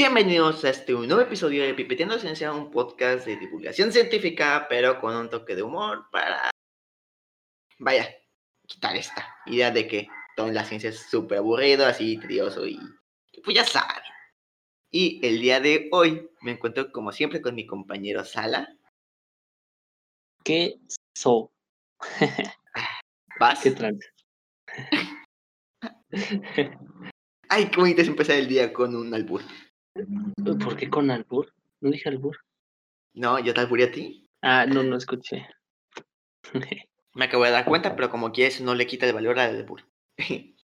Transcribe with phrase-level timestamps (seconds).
[0.00, 5.14] Bienvenidos a este nuevo episodio de Pipeteando Ciencia, un podcast de divulgación científica, pero con
[5.14, 6.50] un toque de humor para,
[7.78, 8.08] vaya,
[8.66, 12.78] quitar esta idea de que toda la ciencia es súper aburrido, así tedioso y
[13.44, 14.02] pues ya saben.
[14.90, 18.74] Y el día de hoy me encuentro como siempre con mi compañero Sala.
[20.42, 20.80] ¿Qué
[21.14, 21.52] so?
[23.38, 23.60] ¿Vas?
[23.62, 24.02] ¿Qué trans?
[27.50, 29.42] Ay, qué bonito es empezar el día con un albur.
[30.44, 31.52] ¿Por qué con albur?
[31.80, 32.38] No dije albur.
[33.14, 34.28] No, yo te alburé a ti.
[34.42, 35.46] Ah, no, no escuché.
[37.14, 39.56] Me acabo de dar cuenta, pero como que eso no le quita el valor al
[39.56, 39.82] albur.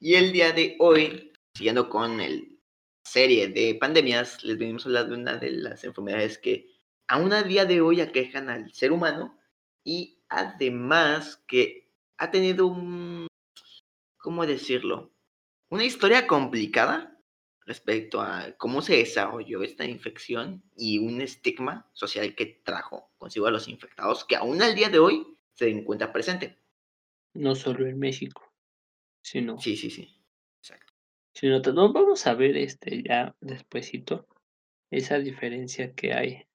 [0.00, 2.54] y el día de hoy, siguiendo con el
[3.04, 6.66] serie de pandemias, les venimos a hablar de una de las enfermedades que
[7.06, 9.38] aún a día de hoy aquejan al ser humano
[9.84, 13.26] y además que ha tenido un,
[14.16, 15.12] ¿cómo decirlo?
[15.68, 17.13] Una historia complicada
[17.66, 23.50] respecto a cómo se desarrolló esta infección y un estigma social que trajo consigo a
[23.50, 26.58] los infectados que aún al día de hoy se encuentra presente.
[27.32, 28.52] No solo en México,
[29.22, 30.14] sino, Sí, sí, sí.
[30.60, 30.92] Exacto.
[31.32, 34.28] sino no, vamos a ver este ya despuesito
[34.90, 36.46] esa diferencia que hay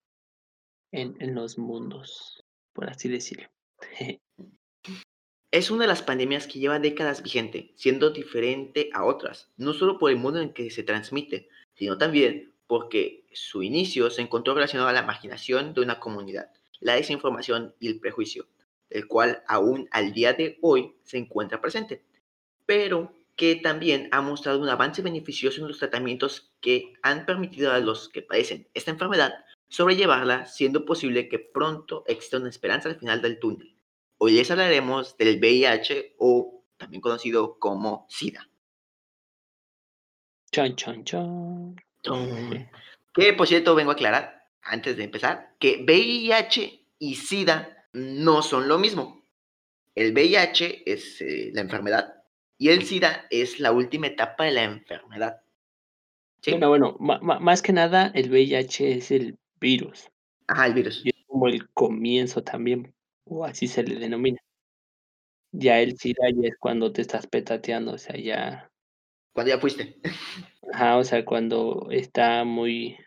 [0.91, 3.49] en, en los mundos, por así decirlo.
[5.51, 9.97] Es una de las pandemias que lleva décadas vigente, siendo diferente a otras, no solo
[9.97, 14.89] por el modo en que se transmite, sino también porque su inicio se encontró relacionado
[14.89, 18.45] a la marginación de una comunidad, la desinformación y el prejuicio,
[18.91, 22.03] el cual aún al día de hoy se encuentra presente,
[22.67, 27.79] pero que también ha mostrado un avance beneficioso en los tratamientos que han permitido a
[27.79, 29.33] los que padecen esta enfermedad
[29.67, 33.78] sobrellevarla, siendo posible que pronto exista una esperanza al final del túnel.
[34.21, 38.49] Hoy les hablaremos del VIH o también conocido como SIDA.
[40.51, 41.75] Chan, chan, chan.
[43.13, 48.67] Que por cierto vengo a aclarar, antes de empezar, que VIH y SIDA no son
[48.67, 49.25] lo mismo.
[49.95, 52.15] El VIH es eh, la enfermedad
[52.57, 55.41] y el SIDA es la última etapa de la enfermedad.
[56.41, 56.51] ¿Sí?
[56.51, 60.09] Bueno, bueno, más que nada el VIH es el virus
[60.47, 61.05] Ajá, el virus.
[61.05, 62.93] y es como el comienzo también,
[63.29, 64.39] o así se le denomina.
[65.51, 68.69] Ya el SIDA ya es cuando te estás petateando, o sea, ya,
[69.33, 69.99] Cuando ya fuiste.
[70.73, 72.97] ajá, o sea, cuando está muy,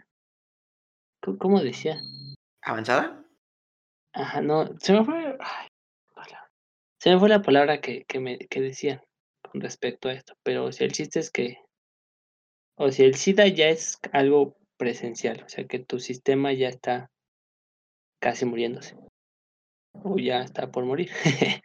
[1.23, 2.01] ¿cómo- ¿cómo decía?
[2.63, 3.25] ¿Avanzada?
[4.15, 5.69] Ajá, no, se me fue, ay,
[7.03, 9.01] se me fue la palabra que, que me que decían
[9.43, 11.59] con respecto a esto, pero o sea, el chiste es que,
[12.77, 17.11] o sea, el SIDA ya es algo presencial, o sea, que tu sistema ya está
[18.21, 18.97] casi muriéndose,
[19.95, 21.11] o ya está por morir.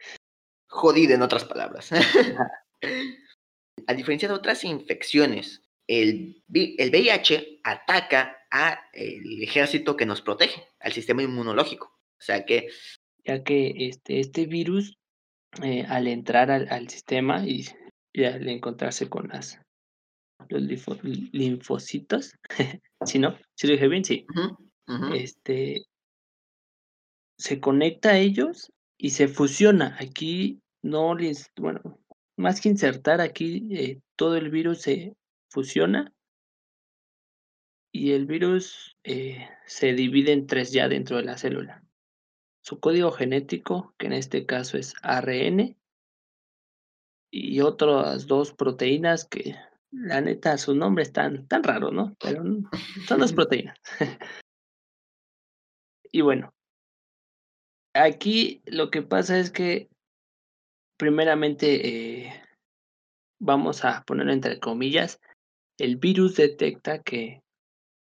[0.68, 1.90] Jodido en otras palabras.
[3.86, 10.92] a diferencia de otras infecciones, el, el VIH ataca al ejército que nos protege, al
[10.92, 11.86] sistema inmunológico.
[11.86, 12.68] O sea que
[13.24, 14.98] ya que este, este virus,
[15.62, 17.66] eh, al entrar al, al sistema y,
[18.12, 19.60] y al encontrarse con las,
[20.48, 21.00] los linfo-
[21.32, 22.32] linfocitos,
[23.04, 24.26] si no, si lo dije bien, sí,
[25.14, 25.84] este,
[27.38, 29.96] se conecta a ellos y se fusiona.
[30.00, 31.98] Aquí no les, bueno,
[32.36, 35.16] más que insertar aquí, eh, todo el virus se
[35.50, 36.12] fusiona
[37.92, 41.84] y el virus eh, se divide en tres ya dentro de la célula.
[42.62, 45.76] Su código genético, que en este caso es ARN,
[47.30, 49.54] y otras dos proteínas que
[49.90, 52.14] la neta su nombre es tan, tan raro, ¿no?
[52.20, 52.42] Pero
[53.06, 53.78] son dos proteínas.
[56.12, 56.52] y bueno,
[57.94, 59.88] aquí lo que pasa es que
[60.98, 62.42] primeramente eh,
[63.40, 65.20] vamos a ponerlo entre comillas,
[65.78, 67.42] el virus detecta que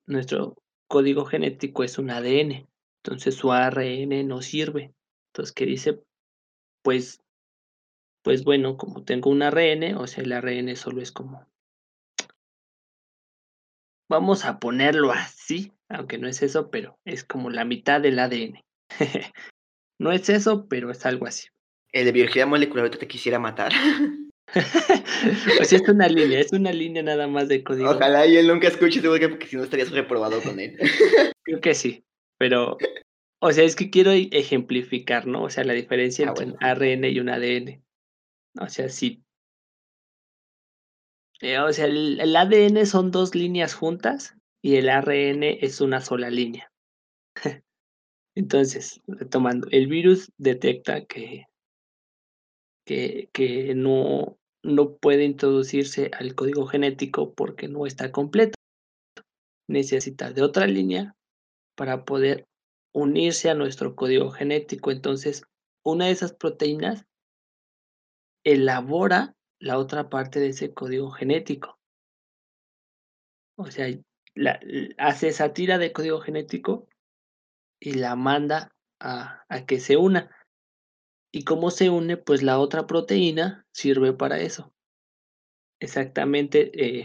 [0.07, 0.57] nuestro
[0.89, 2.67] código genético es un ADN,
[3.05, 4.95] entonces su ARN no sirve.
[5.31, 6.03] Entonces, ¿qué dice?
[6.83, 7.21] Pues,
[8.25, 11.47] pues bueno, como tengo un ARN, o sea, el ARN solo es como,
[14.09, 18.65] vamos a ponerlo así, aunque no es eso, pero es como la mitad del ADN.
[19.99, 21.49] no es eso, pero es algo así.
[21.93, 23.73] el de biología molecular ahorita te quisiera matar.
[25.65, 27.91] sea, es una línea, es una línea nada más de código.
[27.91, 30.79] Ojalá y él nunca escuche porque si no estarías reprobado con él.
[31.45, 32.05] Creo que sí,
[32.39, 32.79] pero,
[33.41, 35.43] o sea, es que quiero e- ejemplificar, ¿no?
[35.43, 36.59] O sea, la diferencia Ah, entre bueno.
[36.61, 37.83] un ARN y un ADN.
[38.61, 39.23] O sea, sí.
[41.41, 46.01] Eh, o sea, el, el ADN son dos líneas juntas y el ARN es una
[46.01, 46.71] sola línea.
[48.39, 51.47] Entonces, retomando, el virus detecta que,
[52.87, 58.55] que, que no, no puede introducirse al código genético porque no está completo.
[59.69, 61.17] necesita de otra línea
[61.77, 62.47] para poder
[62.95, 64.93] unirse a nuestro código genético.
[64.93, 65.43] Entonces,
[65.85, 67.07] una de esas proteínas
[68.45, 71.77] elabora la otra parte de ese código genético.
[73.57, 73.89] O sea,
[74.97, 76.87] hace esa tira de código genético
[77.81, 78.71] y la manda
[79.01, 80.31] a, a que se una.
[81.33, 82.17] ¿Y cómo se une?
[82.17, 84.73] Pues la otra proteína sirve para eso.
[85.81, 87.05] Exactamente, eh,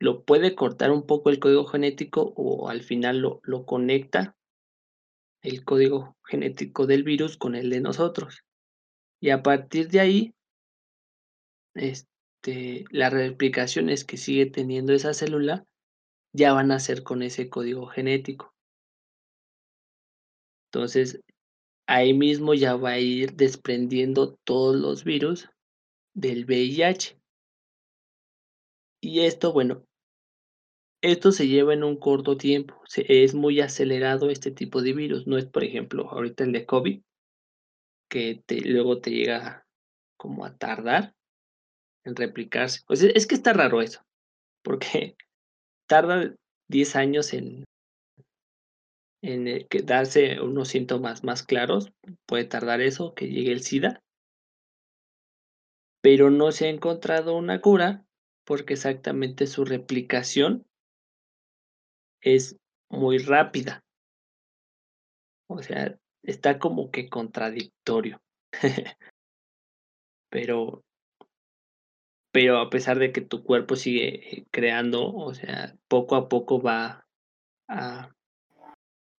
[0.00, 4.36] lo puede cortar un poco el código genético o al final lo, lo conecta
[5.42, 8.42] el código genético del virus con el de nosotros.
[9.22, 10.34] Y a partir de ahí,
[11.74, 15.64] este, las replicaciones que sigue teniendo esa célula
[16.34, 18.49] ya van a ser con ese código genético.
[20.72, 21.20] Entonces,
[21.88, 25.50] ahí mismo ya va a ir desprendiendo todos los virus
[26.14, 27.18] del VIH.
[29.02, 29.84] Y esto, bueno,
[31.02, 35.38] esto se lleva en un corto tiempo, es muy acelerado este tipo de virus, no
[35.38, 37.02] es, por ejemplo, ahorita el de COVID,
[38.08, 39.66] que luego te llega
[40.16, 41.14] como a tardar
[42.04, 42.82] en replicarse.
[42.86, 44.02] Pues es que está raro eso,
[44.62, 45.16] porque
[45.88, 46.34] tarda
[46.68, 47.64] 10 años en,
[49.22, 51.92] en eh, darse unos síntomas más claros,
[52.26, 54.02] puede tardar eso, que llegue el SIDA,
[56.02, 58.06] pero no se ha encontrado una cura
[58.44, 60.66] porque exactamente su replicación
[62.22, 62.56] es
[62.90, 63.84] muy rápida.
[65.48, 68.20] O sea, está como que contradictorio.
[70.30, 70.82] pero
[72.32, 76.62] pero a pesar de que tu cuerpo sigue eh, creando, o sea, poco a poco
[76.62, 77.04] va
[77.68, 78.12] a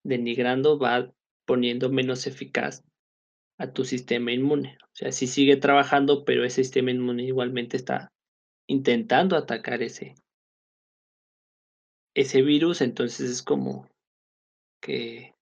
[0.04, 1.12] denigrando, va
[1.46, 2.84] poniendo menos eficaz
[3.58, 4.78] a tu sistema inmune.
[4.82, 8.12] O sea, sí sigue trabajando, pero ese sistema inmune igualmente está
[8.68, 10.16] intentando atacar ese,
[12.16, 13.88] ese virus, entonces es como
[14.82, 15.36] que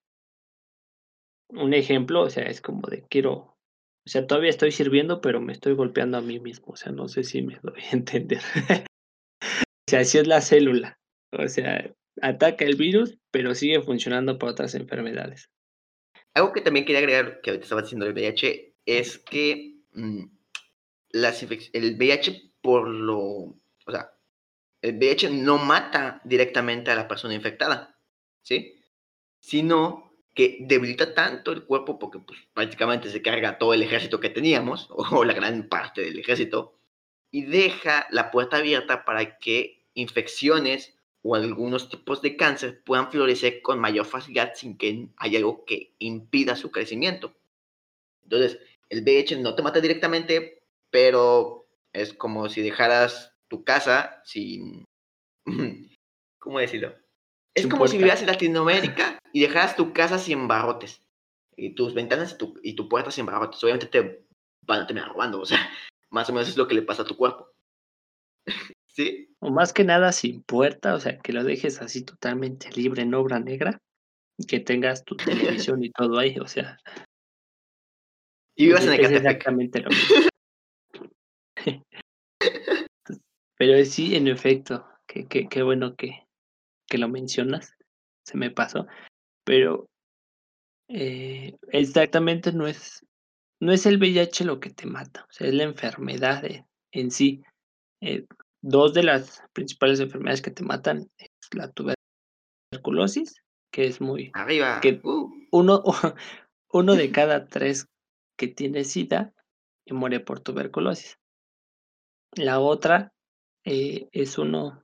[1.49, 5.53] un ejemplo, o sea, es como de quiero, o sea, todavía estoy sirviendo, pero me
[5.53, 8.41] estoy golpeando a mí mismo, o sea, no sé si me doy a entender.
[8.41, 10.99] o sea, así es la célula,
[11.31, 15.49] o sea, ataca el virus, pero sigue funcionando para otras enfermedades.
[16.33, 20.25] Algo que también quería agregar, que ahorita estaba diciendo el VIH, es que mm,
[21.11, 24.11] las el VIH por lo, o sea,
[24.81, 27.97] el VIH no mata directamente a la persona infectada,
[28.41, 28.81] ¿sí?
[29.39, 34.29] Sino que debilita tanto el cuerpo porque pues, prácticamente se carga todo el ejército que
[34.29, 36.79] teníamos, o la gran parte del ejército,
[37.31, 43.61] y deja la puerta abierta para que infecciones o algunos tipos de cáncer puedan florecer
[43.61, 47.35] con mayor facilidad sin que haya algo que impida su crecimiento.
[48.23, 54.85] Entonces, el VIH no te mata directamente, pero es como si dejaras tu casa sin...
[56.39, 56.95] ¿Cómo decirlo?
[57.53, 61.01] Es como si vivieras en Latinoamérica y dejaras tu casa sin barrotes.
[61.57, 63.61] Y tus ventanas y tu, y tu puerta sin barrotes.
[63.63, 64.25] Obviamente te
[64.65, 65.41] van a terminar robando.
[65.41, 65.59] O sea,
[66.09, 67.51] más o menos es lo que le pasa a tu cuerpo.
[68.99, 69.33] ¿Sí?
[69.39, 73.13] O más que nada sin puerta, o sea, que lo dejes así totalmente libre en
[73.13, 73.81] obra negra.
[74.37, 75.15] Y que tengas tu
[75.71, 76.77] televisión y todo ahí, o sea.
[78.57, 80.29] Y vivas en el Exactamente lo mismo.
[83.57, 86.27] Pero sí, en efecto, qué bueno que,
[86.89, 87.73] que lo mencionas,
[88.25, 88.87] se me pasó,
[89.45, 89.87] pero
[90.87, 93.05] eh, exactamente no es,
[93.61, 96.43] no es el VIH lo que te mata, o sea, es la enfermedad
[96.91, 97.43] en sí.
[98.01, 98.25] Eh,
[98.61, 104.31] dos de las principales enfermedades que te matan es la tuberculosis, que es muy...
[104.33, 104.79] Arriba.
[104.81, 105.31] Que uh.
[105.51, 105.83] uno,
[106.73, 107.87] uno de cada tres
[108.37, 109.33] que tiene SIDA
[109.93, 111.17] muere por tuberculosis.
[112.33, 113.13] La otra
[113.65, 114.83] eh, es uno,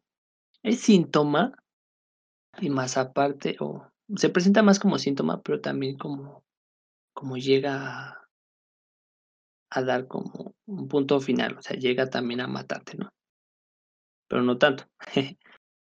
[0.63, 1.53] es síntoma,
[2.59, 6.43] y más aparte, o se presenta más como síntoma, pero también como,
[7.13, 8.27] como llega
[9.69, 13.09] a, dar como un punto final, o sea, llega también a matarte, ¿no?
[14.27, 14.85] Pero no tanto.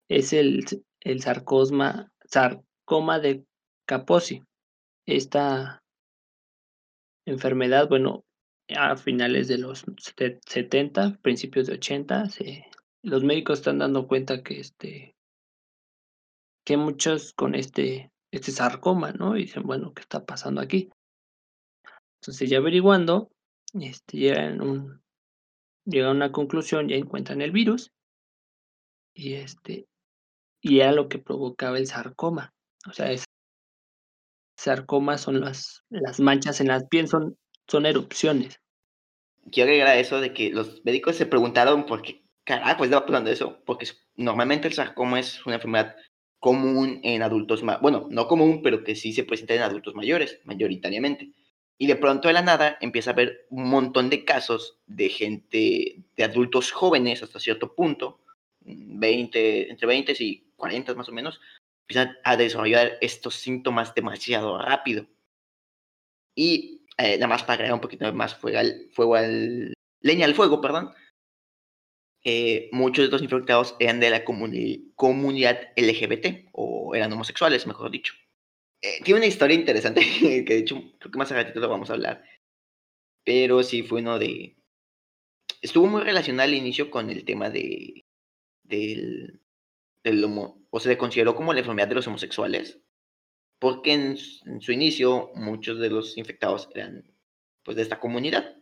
[0.08, 0.64] es el,
[1.00, 3.44] el sarcosma, sarcoma de
[3.86, 4.42] Kaposi.
[5.06, 5.82] Esta
[7.26, 8.24] enfermedad, bueno,
[8.68, 9.84] a finales de los
[10.46, 12.28] 70, principios de 80,
[13.02, 15.14] los médicos están dando cuenta que este
[16.64, 19.36] que muchos con este, este sarcoma, ¿no?
[19.36, 20.90] Y dicen, bueno, ¿qué está pasando aquí?
[22.22, 23.30] Entonces ya averiguando,
[23.74, 25.02] este, llegan, un,
[25.84, 27.92] llegan a una conclusión, ya encuentran el virus
[29.14, 29.86] y este
[30.60, 32.54] y era lo que provocaba el sarcoma.
[32.88, 33.24] O sea, es,
[34.56, 37.36] sarcoma son las, las manchas en las piel, son,
[37.68, 38.60] son erupciones.
[39.52, 43.62] Quiero agregar eso de que los médicos se preguntaron por qué, carajo, estaba pasando eso,
[43.66, 45.96] porque normalmente el sarcoma es una enfermedad
[46.38, 51.30] común en adultos, bueno, no común, pero que sí se presenta en adultos mayores, mayoritariamente.
[51.76, 56.04] Y de pronto de la nada empieza a haber un montón de casos de gente,
[56.16, 58.20] de adultos jóvenes hasta cierto punto,
[58.64, 61.40] 20, entre 20 y 40 más o menos,
[61.82, 65.06] empiezan a desarrollar estos síntomas demasiado rápido.
[66.36, 70.34] Y eh, nada más para agregar un poquito más fuego al, fuego al leña al
[70.34, 70.92] fuego, perdón.
[72.24, 78.14] Eh, muchos de los infectados eran de la comunidad LGBT o eran homosexuales, mejor dicho.
[78.80, 81.90] Eh, tiene una historia interesante que de hecho creo que más a ratito lo vamos
[81.90, 82.24] a hablar.
[83.24, 84.56] Pero sí fue uno de...
[85.60, 88.03] Estuvo muy relacionado al inicio con el tema de...
[88.64, 89.40] del...
[90.02, 90.62] del homo...
[90.70, 92.80] o se le consideró como la enfermedad de los homosexuales.
[93.58, 94.16] Porque en,
[94.60, 97.04] su inicio muchos de los infectados eran
[97.62, 98.56] pues de esta comunidad.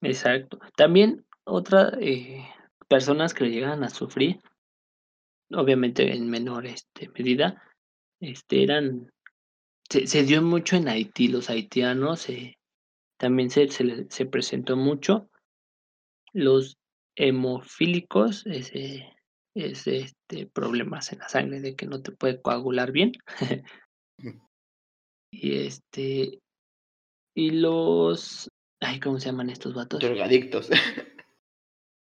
[0.00, 0.58] Exacto.
[0.76, 2.42] También otras eh,
[2.88, 4.40] personas que llegan a sufrir,
[5.50, 7.62] obviamente en menor este, medida,
[8.20, 9.12] este, eran,
[9.88, 12.58] se, dio mucho en Haití, los haitianos eh,
[13.18, 15.28] también se, se, presentó mucho.
[16.32, 16.78] Los
[17.20, 19.14] hemofílicos, ese,
[19.54, 23.12] es este, problemas en la sangre de que no te puede coagular bien.
[25.32, 26.38] y este,
[27.36, 28.48] y los,
[28.80, 30.00] ay, ¿cómo se llaman estos vatos?
[30.00, 30.70] Drogadictos.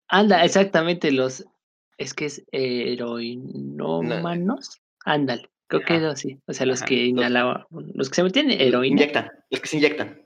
[0.09, 1.43] Anda, exactamente, los,
[1.97, 4.79] es que es heroinómanos.
[5.05, 5.49] Ándale.
[5.67, 6.37] Creo que era así.
[6.47, 9.03] O sea, los que inhalaban, los que se metían heroína.
[9.03, 10.21] Inyectan, los que se inyectan.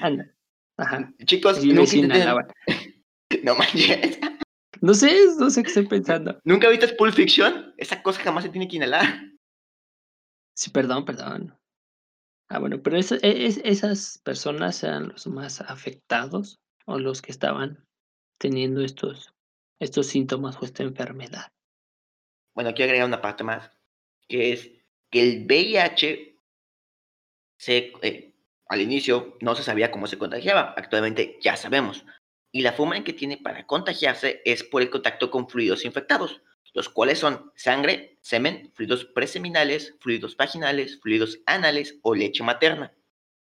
[0.00, 0.34] Anda.
[0.76, 1.14] Ajá.
[1.24, 2.48] Chicos, no nunca inhalaban.
[3.42, 4.18] No manches.
[4.80, 6.40] No sé, no sé qué estoy pensando.
[6.44, 7.72] ¿Nunca viste Pulp Fiction?
[7.76, 9.32] Esa cosa jamás se tiene que inhalar.
[10.56, 11.56] Sí, perdón, perdón.
[12.48, 17.30] Ah, bueno, pero eso, e, es, esas personas eran los más afectados o los que
[17.30, 17.86] estaban
[18.38, 19.32] teniendo estos,
[19.78, 21.52] estos síntomas o esta enfermedad.
[22.54, 23.70] Bueno, quiero agregar una parte más
[24.28, 24.70] que es
[25.10, 26.36] que el VIH
[27.58, 28.34] se, eh,
[28.66, 32.04] al inicio no se sabía cómo se contagiaba, actualmente ya sabemos.
[32.52, 36.42] Y la forma en que tiene para contagiarse es por el contacto con fluidos infectados,
[36.74, 42.94] los cuales son sangre, semen, fluidos preseminales, fluidos vaginales, fluidos anales o leche materna.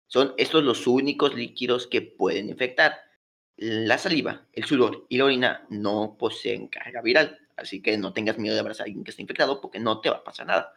[0.06, 3.00] Son estos los únicos líquidos que pueden infectar.
[3.56, 7.38] La saliva, el sudor y la orina no poseen carga viral.
[7.56, 10.10] Así que no tengas miedo de abrazar a alguien que está infectado porque no te
[10.10, 10.72] va a pasar nada.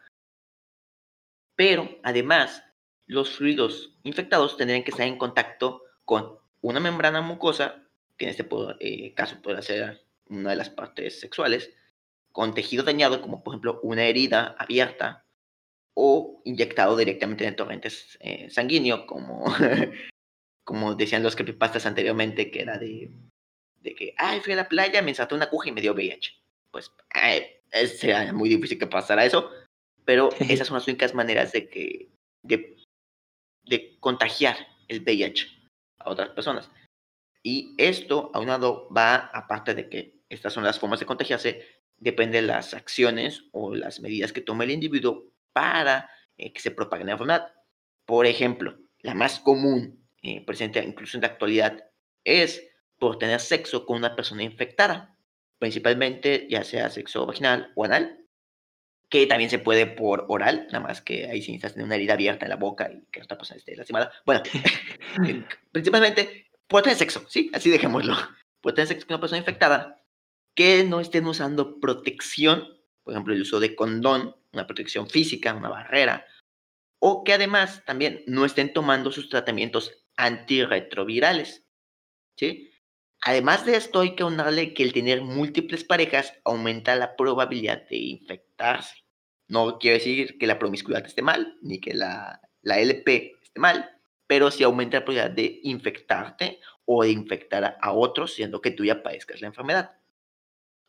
[1.56, 2.62] Pero además,
[3.06, 7.87] los fluidos infectados tendrían que estar en contacto con una membrana mucosa,
[8.18, 8.46] que en este
[8.80, 11.70] eh, caso puede ser una de las partes sexuales,
[12.32, 15.24] con tejido dañado, como por ejemplo una herida abierta,
[15.94, 19.44] o inyectado directamente en torrentes eh, sanguíneos, como,
[20.64, 23.10] como decían los creepypastas anteriormente, que era de,
[23.80, 26.38] de que, ay, fui a la playa, me ensarté una aguja y me dio VIH
[26.70, 29.50] pues eh, sería muy difícil que pasara eso,
[30.04, 32.08] pero esas son las únicas maneras de que
[32.42, 32.76] de,
[33.64, 34.56] de contagiar
[34.88, 35.46] el VIH
[35.98, 36.70] a otras personas.
[37.48, 41.64] Y esto, aunado, va, aparte de que estas son las formas de contagiarse,
[41.96, 46.70] depende de las acciones o las medidas que tome el individuo para eh, que se
[46.70, 47.52] propague la enfermedad.
[48.04, 51.84] Por ejemplo, la más común, eh, presente incluso en la actualidad,
[52.22, 52.62] es
[52.98, 55.18] por tener sexo con una persona infectada
[55.58, 58.24] principalmente ya sea sexo vaginal o anal,
[59.08, 62.12] que también se puede por oral, nada más que ahí sí necesitas tener una herida
[62.12, 64.12] abierta en la boca y que está pasando esté lastimada.
[64.26, 64.42] Bueno,
[65.72, 67.50] principalmente por tener sexo, ¿sí?
[67.52, 68.14] Así dejémoslo.
[68.60, 70.04] Por tener sexo con una persona infectada,
[70.54, 72.66] que no estén usando protección,
[73.04, 76.26] por ejemplo, el uso de condón, una protección física, una barrera,
[77.00, 81.64] o que además también no estén tomando sus tratamientos antirretrovirales,
[82.36, 82.70] ¿sí?
[83.22, 87.96] Además de esto, hay que aunarle que el tener múltiples parejas aumenta la probabilidad de
[87.96, 89.04] infectarse.
[89.48, 93.97] No quiere decir que la promiscuidad esté mal, ni que la, la LP esté mal,
[94.28, 98.84] pero sí aumenta la probabilidad de infectarte o de infectar a otros, siendo que tú
[98.84, 99.98] ya padezcas la enfermedad.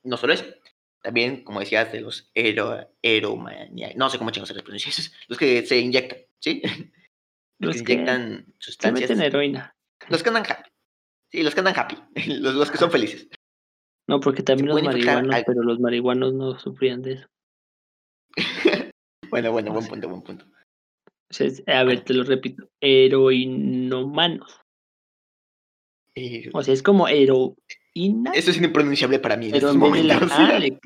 [0.04, 0.46] No solo eso,
[1.02, 2.86] también, como decías, de los ero,
[3.96, 4.92] no sé cómo chingos se les pronuncia,
[5.28, 6.62] los que se inyectan, ¿sí?
[7.62, 9.10] Los, que, inyectan sustancias.
[9.10, 9.76] Se meten heroína.
[10.08, 10.46] Los que andan
[11.30, 11.98] Sí, los que andan happy,
[12.40, 13.28] los, que son felices.
[14.08, 17.28] No, porque también los marihuanos, pero los marihuanos no sufrían de eso.
[19.30, 20.46] bueno, bueno, buen punto, buen punto.
[21.68, 22.70] A ver, te lo repito.
[22.82, 24.60] Heroinomanos.
[26.54, 28.32] O sea, es como heroína.
[28.34, 29.50] Eso es impronunciable para mí.
[29.52, 30.80] Pero en vez de la A le...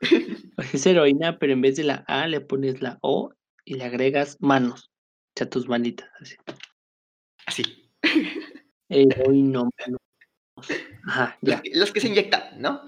[0.72, 3.32] es heroína, pero en vez de la A le pones la O
[3.64, 4.90] y le agregas manos.
[4.90, 6.36] O sea, tus manitas, así.
[7.46, 7.90] Así.
[8.88, 9.98] Heroinómano.
[11.06, 11.62] Ajá, Los ya.
[11.62, 12.82] que, los que se inyectan, ¿no?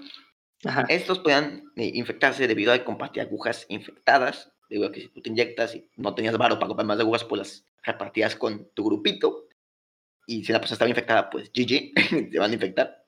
[0.65, 0.85] Ajá.
[0.89, 4.51] Estos puedan eh, infectarse debido a que compartir agujas infectadas,
[4.85, 7.39] a que si tú te inyectas y no tenías varo para comprar más agujas, pues
[7.39, 9.47] las repartías con tu grupito.
[10.27, 13.05] Y si la persona estaba infectada, pues GG, te van a infectar.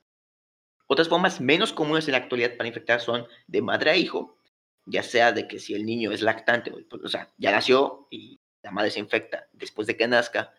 [0.88, 4.38] Otras formas menos comunes en la actualidad para infectar son de madre a hijo,
[4.86, 8.72] ya sea de que si el niño es lactante, o sea, ya nació y la
[8.72, 10.54] madre se infecta después de que nazca,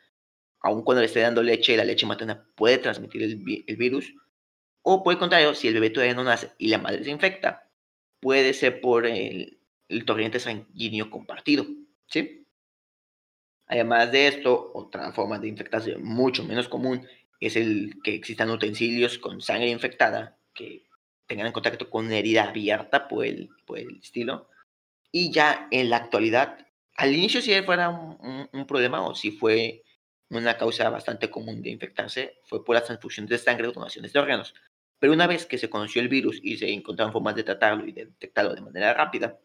[0.60, 4.14] aun cuando le esté dando leche, la leche materna puede transmitir el, vi- el virus.
[4.82, 7.70] O por el contrario, si el bebé todavía no nace y la madre se infecta,
[8.20, 9.60] puede ser por el,
[9.92, 11.66] el torrente sanguíneo compartido,
[12.06, 12.46] ¿sí?
[13.66, 17.06] Además de esto, otra forma de infectarse mucho menos común
[17.40, 20.84] es el que existan utensilios con sangre infectada que
[21.26, 24.48] tengan en contacto con una herida abierta por el, por el estilo.
[25.10, 29.30] Y ya en la actualidad, al inicio si fuera un, un- un problema o si
[29.30, 29.82] fue
[30.30, 34.18] una causa bastante común de infectarse, fue por las transfusiones de sangre o donaciones de
[34.20, 34.54] órganos.
[34.98, 37.92] Pero una vez que se conoció el virus y se encontraron formas de tratarlo y
[37.92, 39.38] de detectarlo de manera rápida,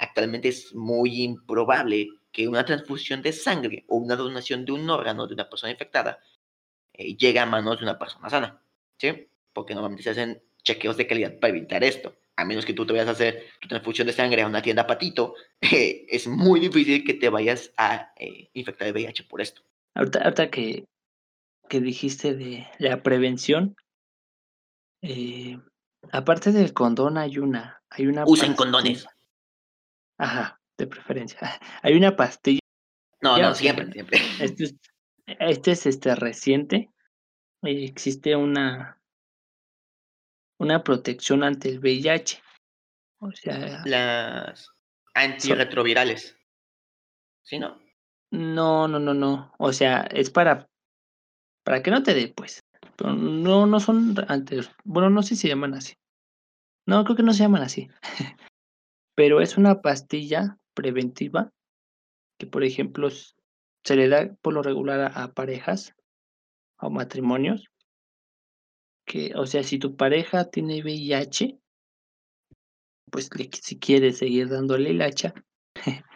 [0.00, 5.26] actualmente es muy improbable que una transfusión de sangre o una donación de un órgano
[5.26, 6.20] de una persona infectada
[6.92, 8.62] eh, llegue a manos de una persona sana,
[8.98, 9.28] ¿sí?
[9.52, 12.16] Porque normalmente se hacen chequeos de calidad para evitar esto.
[12.36, 14.86] A menos que tú te vayas a hacer tu transfusión de sangre a una tienda
[14.86, 19.62] patito, eh, es muy difícil que te vayas a eh, infectar de VIH por esto.
[19.94, 20.86] Ahorita, ahorita que,
[21.68, 23.76] que dijiste de la prevención,
[25.02, 25.58] eh,
[26.12, 29.06] aparte del condón hay una, hay una Usen condones.
[30.20, 31.38] Ajá, de preferencia.
[31.82, 32.60] Hay una pastilla,
[33.22, 34.18] No, no, siempre, siempre.
[34.40, 34.74] este es,
[35.26, 36.90] este es este reciente.
[37.62, 39.00] eh, existe una,
[40.58, 42.42] una protección ante el VIH.
[43.20, 44.68] O sea, Las
[45.14, 46.36] antirretrovirales.
[47.42, 47.80] ¿Sí, no?
[48.30, 49.52] no, no, no, no.
[49.58, 50.68] O sea, es para,
[51.64, 52.60] para que no te dé, pues.
[52.96, 54.70] Pero no, no son antes.
[54.84, 55.94] Bueno, no sé si se llaman así.
[56.86, 57.88] No, creo que no se llaman así.
[59.20, 61.52] Pero es una pastilla preventiva
[62.38, 65.94] que, por ejemplo, se le da por lo regular a, a parejas
[66.78, 67.70] o matrimonios.
[69.04, 71.58] Que, o sea, si tu pareja tiene VIH,
[73.10, 75.34] pues le- si quieres seguir dándole el hacha,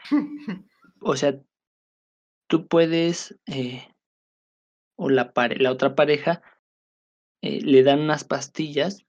[1.03, 1.39] o sea,
[2.47, 3.87] tú puedes, eh,
[4.97, 6.41] o la, pare- la otra pareja,
[7.43, 9.05] eh, le dan unas pastillas,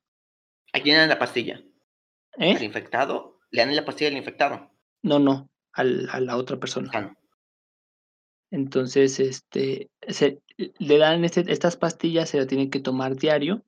[0.73, 1.63] ¿A quién dan la pastilla?
[2.37, 2.65] ¿Al ¿eh?
[2.65, 3.34] infectado?
[3.51, 4.71] Le dan la pastilla al infectado.
[5.03, 6.91] No, no, al- a la otra persona.
[6.91, 7.15] Sano.
[8.51, 10.41] Entonces, este, se,
[10.79, 13.63] le dan este- estas pastillas, se la tienen que tomar diario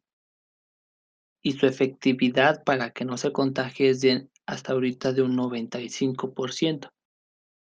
[1.41, 6.89] y su efectividad para que no se contagie es de hasta ahorita de un 95%.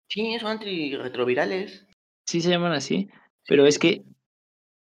[0.09, 1.87] Sí, son antirretrovirales.
[2.27, 3.09] Sí se llaman así,
[3.47, 4.05] pero es que,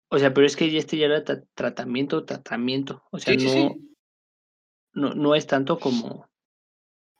[0.09, 3.51] o sea, pero es que este ya era tra- tratamiento, tratamiento, o sea, sí, no,
[3.51, 3.95] sí.
[4.93, 6.27] no, no es tanto como,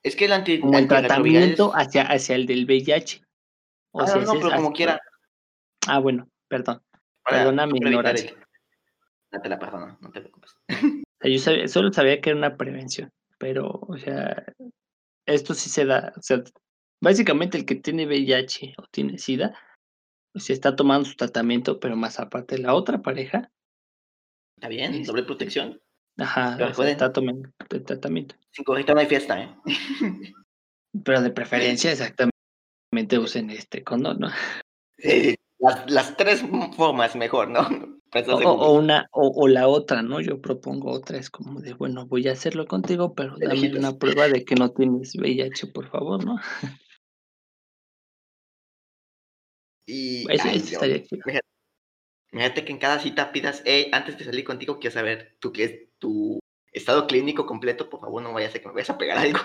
[0.03, 3.21] Es que el anti, como el es- tratamiento hacia, hacia el del VIH.
[3.91, 5.01] O Ah, sea, no, pero como hacia- quiera.
[5.87, 6.81] Ah, bueno, perdón.
[7.23, 8.31] Para, Perdona mi ignorancia.
[8.31, 8.37] el-
[9.31, 10.55] No te la perdono, no te preocupes.
[11.23, 14.43] Yo sabía- solo sabía que era una prevención, pero, o sea,
[15.25, 16.43] esto sí se da, o sea,
[17.01, 19.57] básicamente el que tiene VIH o tiene SIDA,
[20.33, 23.49] pues está tomando su tratamiento, pero más aparte la otra pareja,
[24.57, 24.91] ¿Está bien?
[25.03, 25.81] Doble Este, protección.
[26.17, 26.57] Ajá,
[27.11, 28.35] tomando el tratamiento.
[28.51, 29.55] Sin gorrita no hay fiesta, ¿eh?
[31.03, 34.29] Pero de preferencia, exactamente usen este condón, ¿no?
[34.99, 36.43] Eh, las, las tres
[36.75, 37.67] formas mejor, ¿no?
[38.27, 40.21] O, una, o, o la otra, ¿no?
[40.21, 43.97] Yo propongo otra, es como de, bueno, voy a hacerlo contigo, pero De dame una
[43.97, 46.39] prueba de que no tienes VIH, por favor, ¿no?
[49.87, 51.21] Y Eso, ay, eso Dios, estaría chido.
[51.25, 51.47] Fíjate,
[52.33, 55.63] fíjate que en cada cita pidas, hey, antes de salir contigo quiero saber tú qué
[55.63, 56.39] es tu
[56.71, 59.39] estado clínico completo, por favor, no vaya a que me vayas a pegar algo.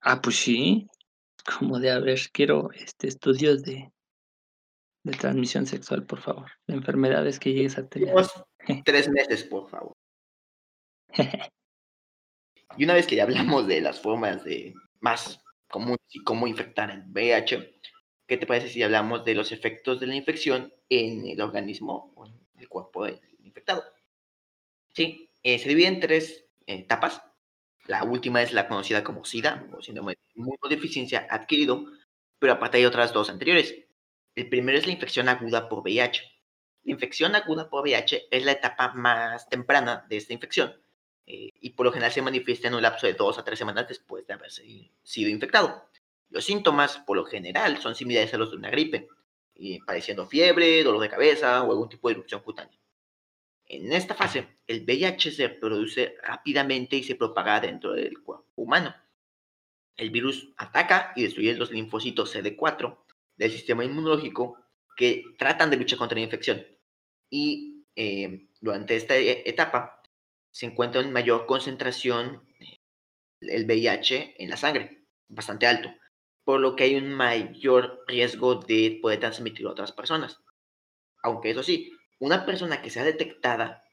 [0.00, 0.86] Ah, pues sí,
[1.58, 3.90] como de, a ver, quiero este estudios de,
[5.02, 8.14] de transmisión sexual, por favor, de enfermedades que llegues a tener.
[8.84, 9.92] Tres meses, por favor.
[12.76, 16.90] Y una vez que ya hablamos de las formas de más comunes y cómo infectar
[16.90, 17.73] el VIH,
[18.26, 22.26] ¿qué te parece si hablamos de los efectos de la infección en el organismo o
[22.26, 23.84] en el cuerpo del infectado?
[24.92, 27.22] Sí, eh, se divide en tres etapas.
[27.86, 31.84] La última es la conocida como SIDA, o síndrome de inmunodeficiencia adquirido,
[32.38, 33.74] pero aparte hay otras dos anteriores.
[34.34, 36.22] El primero es la infección aguda por VIH.
[36.84, 40.74] La infección aguda por VIH es la etapa más temprana de esta infección
[41.26, 43.88] eh, y por lo general se manifiesta en un lapso de dos a tres semanas
[43.88, 45.88] después de haberse sido infectado.
[46.34, 49.06] Los síntomas, por lo general, son similares a los de una gripe,
[49.54, 52.76] eh, padeciendo fiebre, dolor de cabeza o algún tipo de erupción cutánea.
[53.66, 58.92] En esta fase, el VIH se produce rápidamente y se propaga dentro del cuerpo humano.
[59.96, 62.98] El virus ataca y destruye los linfocitos CD4
[63.36, 64.58] del sistema inmunológico
[64.96, 66.66] que tratan de luchar contra la infección.
[67.30, 70.02] Y eh, durante esta etapa
[70.50, 72.42] se encuentra en mayor concentración
[73.40, 75.94] el VIH en la sangre, bastante alto,
[76.44, 80.40] por lo que hay un mayor riesgo de poder transmitirlo a otras personas.
[81.22, 83.84] Aunque eso sí, una persona que sea detectada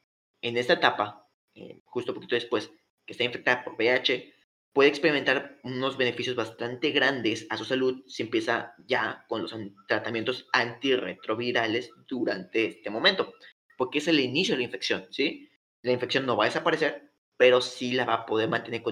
[0.42, 2.70] en esta etapa, eh, justo poquito después,
[3.06, 4.34] que está infectada por VIH,
[4.72, 9.54] puede experimentar unos beneficios bastante grandes a su salud si empieza ya con los
[9.86, 13.34] tratamientos antirretrovirales durante este momento,
[13.76, 15.50] porque es el inicio de la infección, ¿sí?
[15.82, 18.82] La infección no va a desaparecer, pero sí la va a poder mantener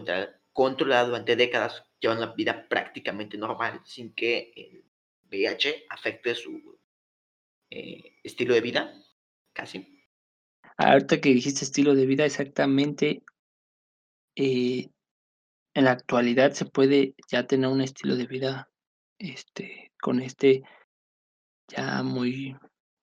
[0.53, 4.85] controlada durante décadas, llevando una vida prácticamente normal, sin que el
[5.31, 6.79] VIH afecte su
[7.71, 8.95] eh, estilo de vida,
[9.53, 10.05] casi.
[10.77, 13.23] Ahorita que dijiste estilo de vida, exactamente,
[14.37, 14.89] eh,
[15.75, 18.71] en la actualidad se puede ya tener un estilo de vida,
[19.19, 20.63] este, con este
[21.69, 22.57] ya muy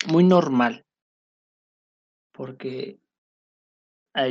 [0.05, 0.85] muy normal.
[2.31, 2.99] Porque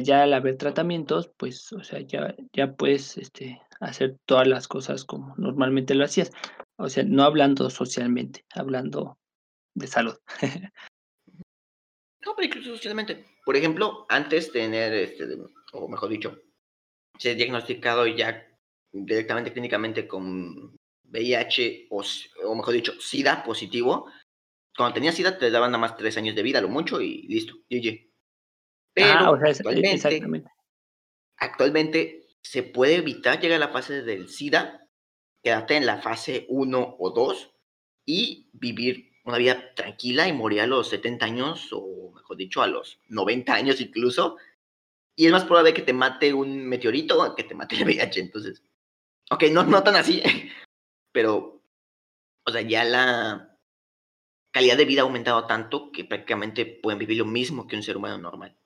[0.03, 5.05] ya al haber tratamientos, pues, o sea, ya ya puedes, este, hacer todas las cosas
[5.05, 6.31] como normalmente lo hacías.
[6.77, 9.19] O sea, no hablando socialmente, hablando
[9.75, 10.17] de salud.
[12.25, 13.25] No, pero incluso socialmente.
[13.45, 15.29] Por ejemplo, antes de tener, este,
[15.75, 16.37] o mejor dicho,
[17.17, 18.45] ser diagnosticado ya
[18.91, 22.03] directamente clínicamente con VIH o,
[22.45, 24.11] o mejor dicho, SIDA positivo,
[24.77, 27.55] cuando tenías SIDA te daban nada más tres años de vida, lo mucho, y listo,
[27.71, 28.11] GG.
[28.97, 29.61] Pero Ah, o sea, es
[30.07, 30.51] actualmente,
[31.37, 34.89] actualmente se puede evitar llegar a la fase del SIDA,
[35.43, 37.55] quedarte en la fase 1 o 2
[38.07, 42.69] y vivir una vida tranquila y morir a los 70 años o mejor dicho a
[42.69, 44.39] los 90 años incluso.
[45.15, 48.21] Y es más probable que te mate un meteorito que te mate el VIH.
[48.21, 48.63] Entonces,
[49.31, 50.23] ok, no, no tan así,
[51.13, 51.63] pero,
[52.47, 53.59] o sea, ya la
[54.51, 57.99] calidad de vida ha aumentado tanto que prácticamente pueden vivir lo mismo que un ser
[57.99, 58.57] humano normal.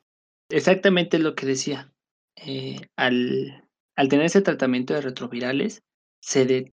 [0.51, 1.93] Exactamente lo que decía.
[2.37, 3.65] Eh, al
[3.97, 5.83] al tener ese tratamiento de retrovirales,
[6.23, 6.73] se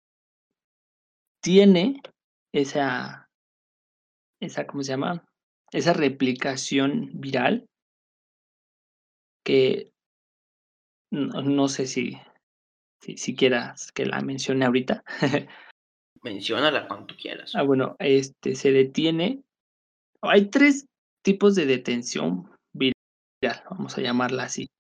[1.43, 2.03] detiene
[2.53, 3.29] esa
[4.41, 5.25] esa, ¿cómo se llama?
[5.71, 7.67] Esa replicación viral
[9.45, 9.93] que
[11.13, 12.19] no no sé si
[13.01, 15.05] si si quieras que la mencione ahorita.
[16.23, 17.53] Menciónala cuando tú quieras.
[17.57, 19.43] Ah, bueno, este, se detiene.
[20.23, 20.87] Hay 3
[21.25, 22.52] tipos de detención
[23.83, 24.71] vamos a llamarla así.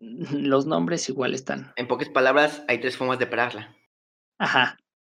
[0.00, 3.76] Los nombres igual están En pocas palabras, hay 3 formas de pararla.
[4.38, 4.76] Ajá.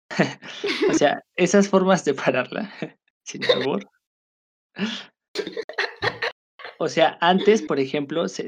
[0.89, 2.71] O sea, esas formas de pararla,
[3.25, 3.89] sin albur.
[6.79, 8.47] O sea, antes, por ejemplo, se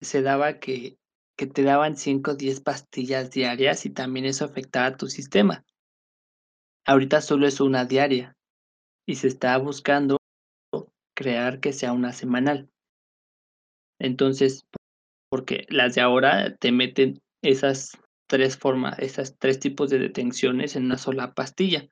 [0.00, 0.96] se daba que
[1.36, 5.64] que te daban 5 o 10 pastillas diarias y también eso afectaba a tu sistema.
[6.86, 8.34] Ahorita solo es una diaria
[9.06, 10.16] y se está buscando
[11.14, 12.70] crear que sea una semanal.
[13.98, 14.66] Entonces,
[15.30, 20.86] porque las de ahora te meten esas 3 formas, esas 3 tipos de detenciones en
[20.86, 21.88] una sola pastilla.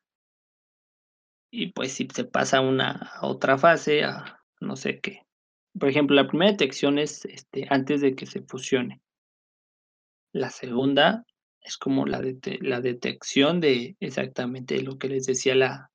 [1.55, 5.23] Y, pues, si se pasa una a otra fase, a no sé qué.
[5.79, 9.03] Por ejemplo, la primera detección es, este, antes de que se fusione.
[10.35, 11.27] La segunda
[11.61, 12.23] es como la
[12.61, 15.91] la detección de exactamente lo que les decía la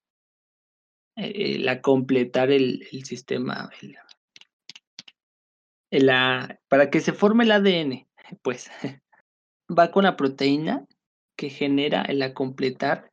[1.16, 3.96] eh eh, la completar el el sistema, el
[5.92, 8.08] la para que se forme el ADN,
[8.42, 8.70] pues,
[9.78, 10.86] va con la proteína
[11.36, 13.12] que genera el completar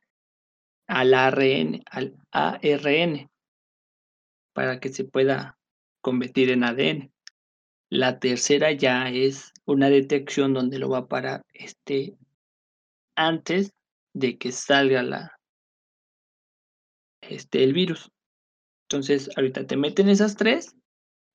[0.87, 3.29] al ARN al ARN
[4.53, 5.57] para que se pueda
[6.01, 7.11] convertir en ADN.
[7.89, 12.15] La tercera ya es una detección donde lo va a parar, este,
[13.15, 13.71] antes
[14.13, 15.39] de que salga la
[17.21, 18.11] este, el virus.
[18.87, 20.75] Entonces, ahorita te meten esas 3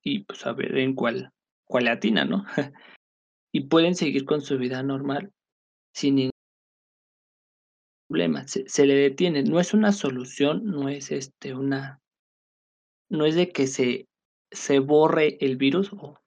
[0.03, 1.31] y, pues, a ver en cuál
[1.67, 2.45] cuál le atinan, ¿no?
[3.53, 5.33] Y pueden seguir con su vida normal
[5.93, 6.31] sin nin
[8.09, 9.43] problema, se se le detiene.
[9.43, 12.01] No es una solución, no es, este, una
[13.09, 14.07] no es de que se
[14.53, 16.19] se borre el virus o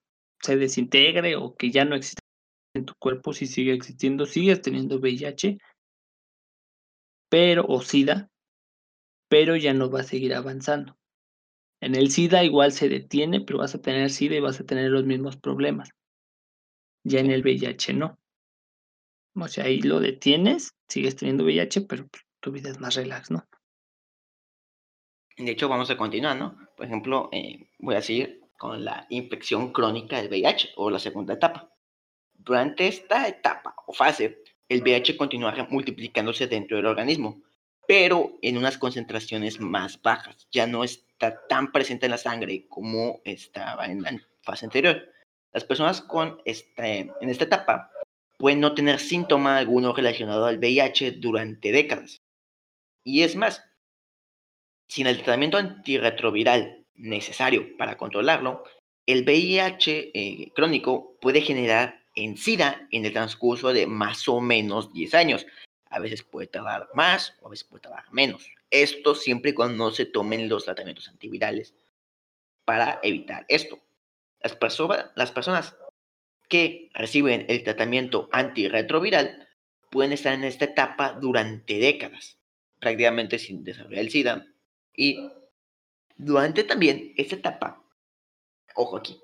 [0.41, 2.21] se desintegre o que ya no exista
[2.75, 5.57] en tu cuerpo, sí sigue existiendo, sigues teniendo VIH
[7.29, 8.29] pero o SIDA
[9.29, 10.95] pero ya no va a seguir avanzando.
[11.83, 14.89] En el SIDA igual se detiene, pero vas a tener SIDA y vas a tener
[14.89, 15.89] los mismos problemas.
[17.03, 18.17] Ya en el VIH no.
[19.35, 23.31] O sea, ahí lo detienes, sigues teniendo VIH, pero, pues, tu vida es más relax,
[23.31, 23.45] ¿no?
[25.35, 26.57] De hecho, vamos a continuar, ¿no?
[26.77, 31.33] Por ejemplo, eh, voy a seguir con la infección crónica del VIH o la segunda
[31.33, 31.69] etapa.
[32.31, 37.43] Durante esta etapa o fase, el VIH continúa multiplicándose dentro del organismo,
[37.85, 40.47] pero en unas concentraciones más bajas.
[40.49, 40.85] Ya no
[41.31, 45.09] tan presente en la sangre como estaba en la fase anterior.
[45.51, 47.91] Las personas con este, en esta etapa
[48.37, 52.21] pueden no tener síntoma alguno relacionado al VIH durante décadas.
[53.03, 53.63] Y es más,
[54.87, 58.63] sin el tratamiento antirretroviral necesario para controlarlo,
[59.05, 64.93] el VIH eh, crónico puede generar en SIDA en el transcurso de más o menos
[64.93, 65.45] 10 años.
[65.89, 68.49] A veces puede tardar más o a veces puede tardar menos.
[68.73, 71.75] Esto siempre y cuando no se tomen los tratamientos antivirales
[72.65, 73.79] para evitar esto.
[74.41, 74.57] Las,
[75.15, 75.77] las personas
[76.49, 79.47] que reciben el tratamiento antirretroviral
[79.91, 82.39] pueden estar en esta etapa durante décadas,
[82.79, 84.47] prácticamente sin desarrollar el SIDA.
[84.95, 85.29] Y
[86.15, 87.85] durante también esta etapa,
[88.75, 89.21] ojo aquí,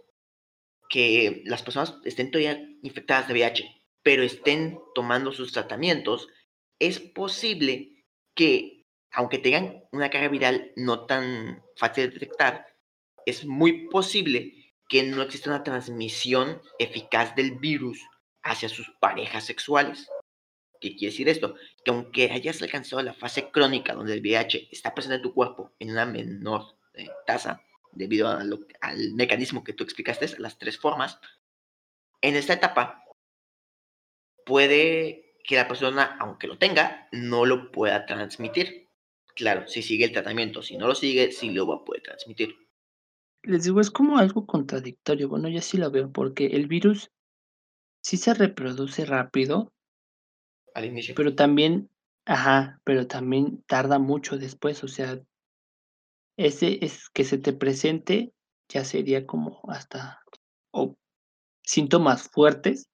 [0.90, 6.28] que las personas estén todavía infectadas de VIH, pero estén tomando sus tratamientos,
[6.80, 8.79] es posible que,
[9.12, 12.68] aunque tengan una carga viral no tan fácil de detectar,
[13.26, 18.00] es muy posible que no exista una transmisión eficaz del virus
[18.44, 20.10] hacia sus parejas sexuales.
[20.82, 21.56] ¿Qué quiere decir esto?
[21.84, 25.74] Que aunque hayas alcanzado la fase crónica donde el VIH está presente en tu cuerpo
[25.80, 31.20] en una menor eh, tasa, debido al mecanismo que tú explicaste, a las tres formas,
[32.22, 33.04] en esta etapa
[34.46, 38.89] puede que la persona, aunque lo tenga, no lo pueda transmitir.
[39.36, 42.56] Claro, si sigue el tratamiento, si no lo sigue, sí lo va a poder transmitir.
[43.44, 45.30] Les digo, es como algo contradictorio.
[45.30, 47.12] Bueno, yo sí lo veo, porque el virus
[48.02, 49.72] sí se reproduce rápido.
[50.74, 51.16] Al inicio.
[51.16, 51.90] Pero también,
[52.26, 54.84] ajá, pero también tarda mucho después.
[54.84, 55.22] O sea,
[56.38, 58.34] ese es que se te presente
[58.70, 60.22] ya sería como hasta
[60.72, 60.96] o
[61.64, 62.88] síntomas fuertes,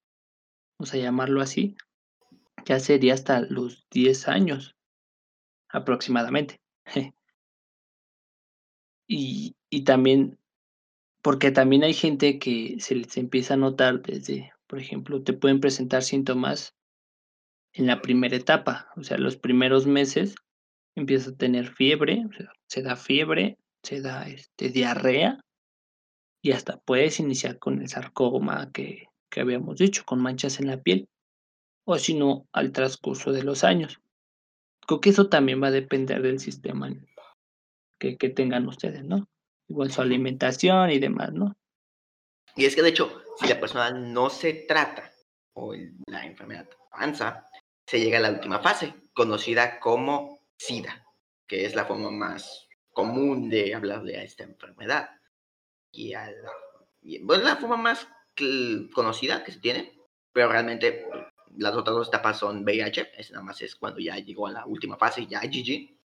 [0.80, 1.76] vamos a llamarlo así,
[2.66, 4.75] ya sería hasta los 10 años
[5.76, 6.60] aproximadamente.
[9.08, 10.40] y, y también,
[11.22, 15.60] porque también hay gente que se les empieza a notar desde, por ejemplo, te pueden
[15.60, 16.76] presentar síntomas
[17.74, 20.36] en la primera etapa, o sea, los primeros meses
[20.96, 25.42] empieza a tener fiebre, o sea, se da fiebre, se da este, diarrea
[26.42, 30.82] y hasta puedes iniciar con el sarcoma que, que habíamos dicho, con manchas en la
[30.82, 31.10] piel,
[31.86, 34.00] o si no, al transcurso de los años.
[34.88, 36.90] Creo que eso también va a depender del sistema
[38.00, 39.28] que, que tengan ustedes, ¿no?
[39.68, 41.56] Igual su alimentación y demás, ¿no?
[42.56, 45.12] Y es que de hecho, si la persona no se trata
[45.54, 45.74] o
[46.08, 47.46] la enfermedad avanza,
[47.86, 51.06] se llega a la última fase, conocida como SIDA,
[51.48, 55.10] que es la forma más común de hablarle a esta enfermedad.
[55.92, 56.52] Y, a la,
[57.22, 58.08] bueno, la forma más
[58.94, 59.98] conocida que se tiene,
[60.32, 61.08] pero realmente
[61.58, 64.66] las otras dos etapas son VIH, es nada más es cuando ya llegó a la
[64.66, 65.98] última fase, ya GG.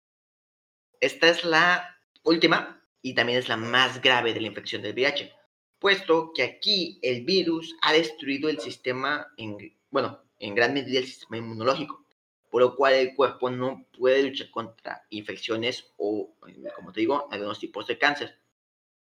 [0.99, 5.33] Esta es la última y también es la más grave de la infección del VIH,
[5.79, 11.05] puesto que aquí el virus ha destruido el sistema, en, bueno, en gran medida el
[11.05, 12.05] sistema inmunológico
[12.49, 16.35] por lo cual el cuerpo no puede luchar contra infecciones o,
[16.75, 18.39] como te digo, algunos tipos de cáncer.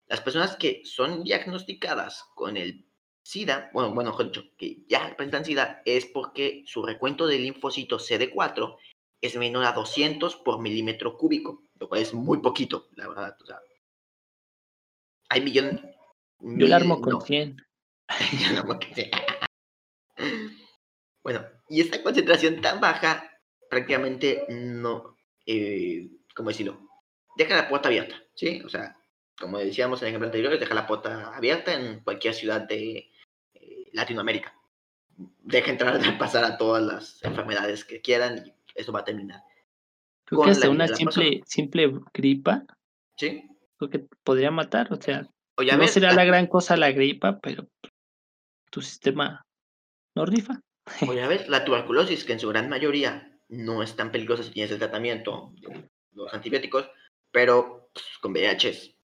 [0.07, 2.86] Las personas que son diagnosticadas con el
[3.27, 7.99] SIDA, bueno, bueno, mejor dicho, que ya presentan SIDA, es porque su recuento de linfocito
[7.99, 8.77] CD4
[9.19, 13.35] es menor a 200 por milímetro cúbico, lo cual es muy poquito, la verdad.
[13.41, 13.59] O sea,
[15.27, 15.81] hay millones.
[16.39, 17.57] Yo la armo con 100.
[21.21, 23.29] Bueno, y esta concentración tan baja
[23.69, 26.79] prácticamente no, eh, ¿cómo decirlo?
[27.35, 28.61] Deja la puerta abierta, ¿sí?
[28.63, 28.97] O sea,
[29.37, 33.11] como decíamos en el ejemplo anterior, deja la puerta abierta en cualquier ciudad de
[33.93, 34.53] Latinoamérica.
[35.17, 39.41] Deja entrar y pasar a todas las enfermedades que quieran y eso va a terminar.
[40.25, 42.65] Creo que hasta una simple, simple gripa,
[43.15, 43.49] ¿Sí?
[43.77, 47.67] creo que podría matar, o sea, no será la gran cosa la gripa, pero
[48.69, 49.45] tu sistema
[50.15, 50.61] no rifa.
[51.07, 54.51] O ya ves, la tuberculosis, que en su gran mayoría no es tan peligrosa si
[54.51, 56.89] tienes el tratamiento de los antibióticos,
[57.31, 58.96] pero pues, con VIH es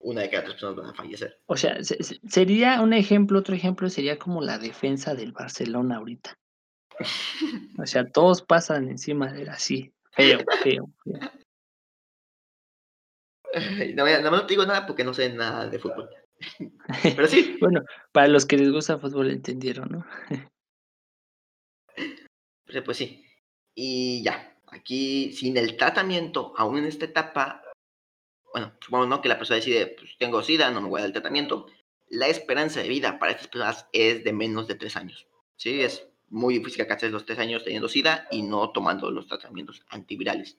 [0.00, 1.38] una de cada tres personas van a fallecer.
[1.46, 6.38] O sea, sería un ejemplo, otro ejemplo sería como la defensa del Barcelona ahorita.
[7.78, 11.20] o sea, todos pasan encima de él así, feo, feo, feo.
[13.94, 16.08] No, no, no te digo nada porque no sé nada de fútbol.
[17.02, 17.56] Pero sí.
[17.60, 17.82] bueno,
[18.12, 20.06] para los que les gusta fútbol entendieron, ¿no?
[22.84, 23.24] pues sí.
[23.74, 27.62] Y ya, aquí sin el tratamiento, aún en esta etapa,
[28.52, 29.22] bueno, supongamos ¿no?
[29.22, 31.66] que la persona decide, pues tengo SIDA, no me voy a dar el tratamiento,
[32.08, 35.26] la esperanza de vida para estas personas es de menos de tres años.
[35.56, 35.82] ¿sí?
[35.82, 39.82] Es muy difícil que alcances los tres años teniendo SIDA y no tomando los tratamientos
[39.88, 40.58] antivirales.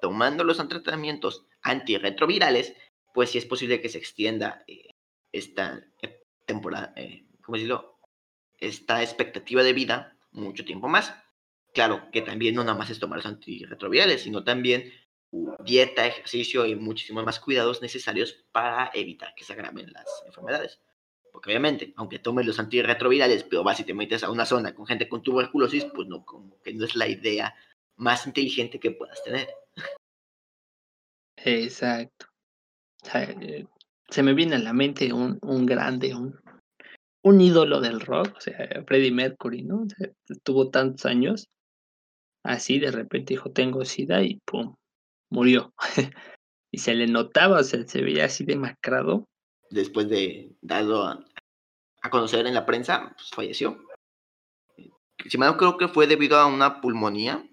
[0.00, 2.74] Tomando los tratamientos antirretrovirales,
[3.14, 4.90] pues sí es posible que se extienda eh,
[5.32, 5.82] esta
[6.46, 7.98] temporada, eh, ¿cómo decirlo?
[8.58, 11.14] Esta expectativa de vida mucho tiempo más.
[11.72, 14.92] Claro que también no nada más es tomar los antirretrovirales, sino también
[15.64, 20.80] dieta, ejercicio y muchísimos más cuidados necesarios para evitar que se agraven las enfermedades.
[21.32, 24.86] Porque obviamente, aunque tomes los antirretrovirales, pero vas y te metes a una zona con
[24.86, 27.54] gente con tuberculosis, pues no, como que no es la idea
[27.96, 29.48] más inteligente que puedas tener.
[31.36, 32.26] Exacto.
[33.14, 33.66] Eh,
[34.08, 36.38] se me viene a la mente un, un grande, un,
[37.22, 39.86] un ídolo del rock, o sea, Freddie Mercury, ¿no?
[40.42, 41.48] tuvo tantos años,
[42.44, 44.74] así de repente dijo, tengo sida y pum,
[45.34, 45.74] murió.
[46.70, 49.28] y se le notaba, o sea, se veía así demacrado.
[49.70, 51.24] Después de darlo a,
[52.10, 53.84] conocer en la prensa, pues falleció.
[55.28, 57.48] Si mal no creo que fue debido a una pulmonía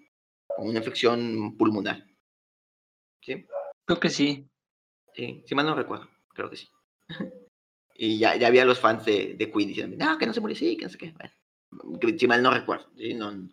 [0.58, 2.06] o una infección pulmonar.
[3.22, 3.46] ¿Sí?
[3.86, 4.48] Creo que sí.
[5.14, 6.70] Sí, si mal no recuerdo, creo que sí.
[7.96, 10.56] y ya, ya había los fans de, de Queen diciendo, no, que no se murió,
[10.56, 11.14] sí, que no sé qué.
[11.14, 11.34] Bueno,
[12.18, 13.50] si mal no recuerdo, no,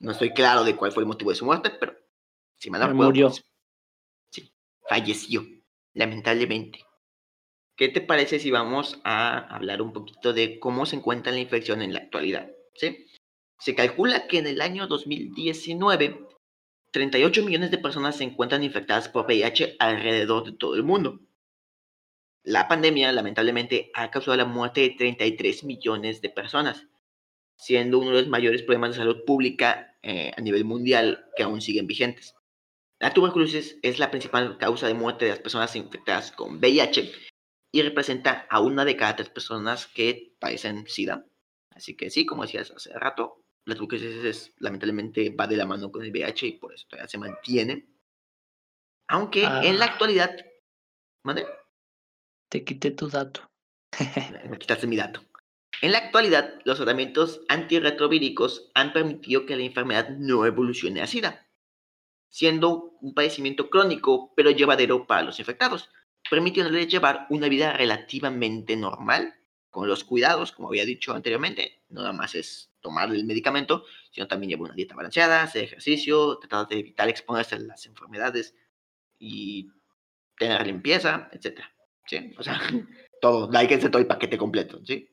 [0.00, 1.94] no estoy claro de cuál fue el motivo de su muerte, pero
[2.58, 3.10] si mal no recuerdo.
[3.10, 3.28] Murió.
[3.28, 3.44] Pues,
[4.88, 5.44] falleció,
[5.92, 6.80] lamentablemente.
[7.76, 11.82] ¿Qué te parece si vamos a hablar un poquito de cómo se encuentra la infección
[11.82, 12.50] en la actualidad?
[13.58, 16.28] Se calcula que en el año 2019,
[16.92, 21.20] 38 millones de personas se encuentran infectadas por VIH alrededor de todo el mundo.
[22.44, 26.86] La pandemia, lamentablemente, ha causado la muerte de 33 millones de personas,
[27.56, 31.60] siendo uno de los mayores problemas de salud pública eh, a nivel mundial que aún
[31.60, 32.34] siguen vigentes.
[33.04, 37.12] La tuberculosis es la principal causa de muerte de las personas infectadas con VIH
[37.70, 41.26] y representa a una de cada tres personas que padecen SIDA.
[41.68, 45.92] Así que sí, como decías hace rato, la tuberculosis es, lamentablemente va de la mano
[45.92, 47.86] con el VIH y por eso todavía se mantiene.
[49.08, 49.88] Aunque en la ah.
[49.88, 50.34] actualidad...
[51.26, 51.46] ¿Mande?
[52.48, 53.50] Te quité tu dato.
[54.48, 55.20] Me quitaste mi dato.
[55.82, 61.44] En la actualidad, los tratamientos antirretrovíricos han permitido que la enfermedad no evolucione a SIDA
[62.34, 65.88] siendo un padecimiento crónico pero llevadero para los infectados,
[66.28, 69.34] permitiéndoles llevar una vida relativamente normal,
[69.70, 74.26] con los cuidados, como había dicho anteriormente, no nada más es tomar el medicamento, sino
[74.26, 78.56] también llevar una dieta balanceada, hacer ejercicio, tratar de evitar exponerse a las enfermedades
[79.20, 79.70] y
[80.36, 81.60] tener limpieza, etc.
[82.04, 82.34] ¿Sí?
[82.36, 82.60] O sea,
[83.20, 84.80] todo, hacer todo el paquete completo.
[84.84, 85.08] ¿sí?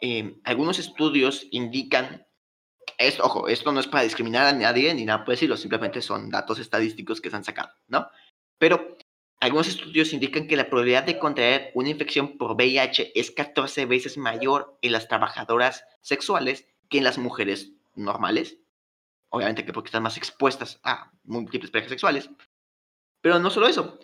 [0.00, 2.25] Eh, algunos estudios indican
[2.98, 6.30] esto, ojo, esto no es para discriminar a nadie ni nada por decirlo, simplemente son
[6.30, 8.08] datos estadísticos que se han sacado, ¿no?
[8.58, 8.96] Pero
[9.40, 14.16] algunos estudios indican que la probabilidad de contraer una infección por VIH es 14 veces
[14.16, 18.58] mayor en las trabajadoras sexuales que en las mujeres normales.
[19.28, 22.30] Obviamente que porque están más expuestas a múltiples parejas sexuales.
[23.20, 23.98] Pero no solo eso,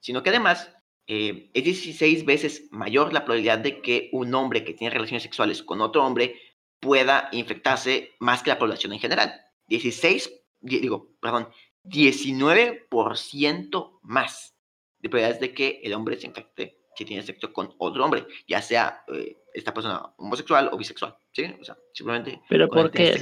[0.00, 0.70] sino que además
[1.06, 5.62] eh, es 16 veces mayor la probabilidad de que un hombre que tiene relaciones sexuales
[5.62, 6.36] con otro hombre
[6.80, 9.40] pueda infectarse más que la población en general.
[9.68, 11.48] 16, digo, perdón,
[11.84, 14.54] 19% más
[14.98, 18.60] de probabilidades de que el hombre se infecte si tiene sexo con otro hombre, ya
[18.60, 21.44] sea eh, esta persona homosexual o bisexual, ¿sí?
[21.60, 22.42] O sea, simplemente...
[22.48, 23.16] ¿Pero por qué?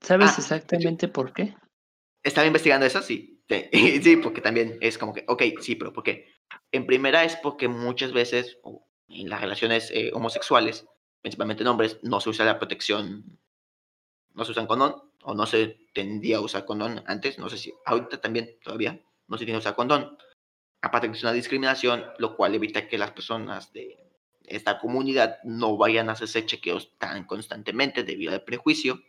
[0.00, 1.54] ¿Sabes ah, exactamente por qué?
[2.22, 3.42] Estaba investigando eso, sí.
[4.02, 6.26] Sí, porque también es como que, ok, sí, pero ¿por qué?
[6.70, 8.58] En primera es porque muchas veces
[9.08, 10.86] en las relaciones eh, homosexuales
[11.22, 13.38] principalmente en hombres, no se usa la protección,
[14.34, 17.72] no se usan condón, o no se tendía a usar condón antes, no sé si
[17.86, 20.18] ahorita también todavía no se tiene que usar condón.
[20.80, 23.98] Aparte que es una discriminación, lo cual evita que las personas de
[24.44, 29.00] esta comunidad no vayan a hacerse chequeos tan constantemente debido al prejuicio.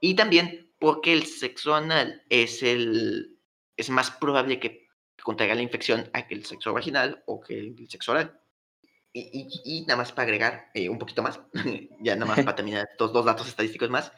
[0.00, 3.38] Y también porque el sexo anal es, el,
[3.76, 4.88] es más probable que
[5.22, 8.39] contraiga la infección a que el sexo vaginal o que el sexo oral.
[9.12, 11.40] Y, nada más para agregar eh, un poquito más,
[12.00, 14.12] ya nada más para terminar estos dos datos estadísticos más,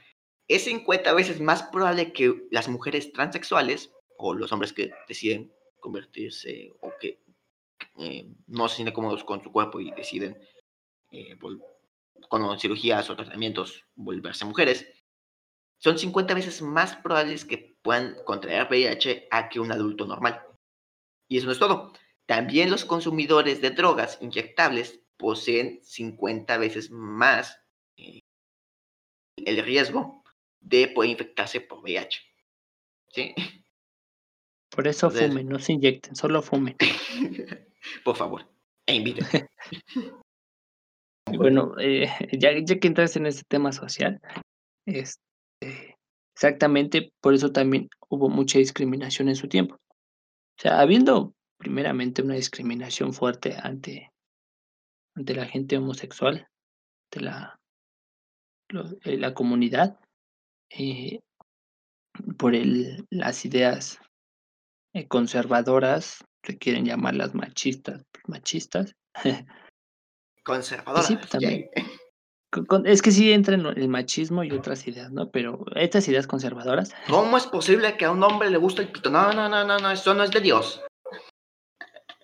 [0.49, 6.73] es 50 veces más probable que las mujeres transexuales o los hombres que deciden convertirse
[6.81, 7.23] o que
[7.99, 10.39] eh, no se sienten cómodos con su cuerpo y deciden
[11.11, 11.39] eh,
[12.29, 14.87] con cirugías o tratamientos volverse mujeres,
[15.79, 20.43] son 50 veces más probables que puedan contraer VIH a que un adulto normal.
[21.29, 21.93] Y eso no es todo.
[22.27, 27.61] También los consumidores de drogas inyectables poseen 50 veces más
[27.97, 28.21] eh,
[29.37, 30.23] el riesgo
[30.61, 32.21] de poder infectarse por VIH.
[33.09, 33.35] ¿Sí?
[34.75, 36.77] Por eso Entonces- fumen, no se inyecten, solo fumen.
[38.05, 38.49] Por favor,
[38.87, 39.27] e inviten.
[41.35, 44.21] Bueno, eh, ya, ya que entras en este tema social,
[44.87, 45.19] este,
[46.35, 49.77] exactamente por eso también hubo mucha discriminación en su tiempo.
[49.77, 54.11] O sea, habiendo primeramente una discriminación fuerte ante,
[55.17, 56.49] ante la gente homosexual,
[57.13, 57.61] de la,
[59.05, 60.01] eh, la comunidad,
[60.71, 61.21] eh,
[62.37, 64.01] por el, las ideas
[64.93, 68.97] eh, conservadoras, se quieren llamarlas machistas, machistas,
[70.45, 71.07] Conservadoras.
[71.07, 71.71] Sí, pues, también.
[72.85, 75.31] Es que sí entra en el machismo y otras ideas, ¿no?
[75.31, 79.09] Pero estas ideas conservadoras, ¿Cómo es posible que a un hombre le guste el pito?
[79.09, 80.83] No, no, no, no, no, eso no es de Dios.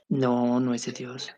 [0.08, 1.34] No, no es de Dios.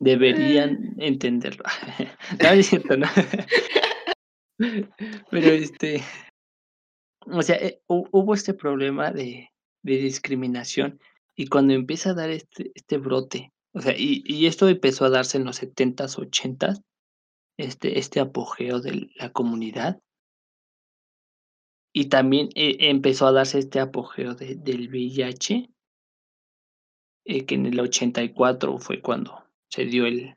[0.00, 1.64] Deberían entenderlo.
[2.42, 3.06] No, es cierto, ¿no?
[5.30, 6.02] Pero este,
[7.26, 9.50] o sea, eh, hu- hubo este problema de,
[9.82, 11.00] de discriminación
[11.36, 15.10] y cuando empieza a dar este, este brote, o sea, y, y esto empezó a
[15.10, 16.82] darse en los 70s, 80s,
[17.58, 20.00] este, este apogeo de la comunidad.
[21.92, 25.70] Y también eh, empezó a darse este apogeo de- del VIH,
[27.24, 30.36] eh, que en el 84 fue cuando se dio el,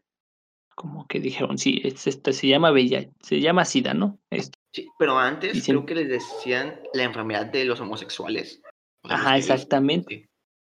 [0.75, 4.19] como que dijeron, sí, es, este, se llama VIH, se llama SIDA, ¿no?
[4.29, 4.57] Esto.
[4.73, 8.61] Sí, pero antes creo que les decían la enfermedad de los homosexuales.
[9.03, 10.15] O sea, los Ajá, exactamente.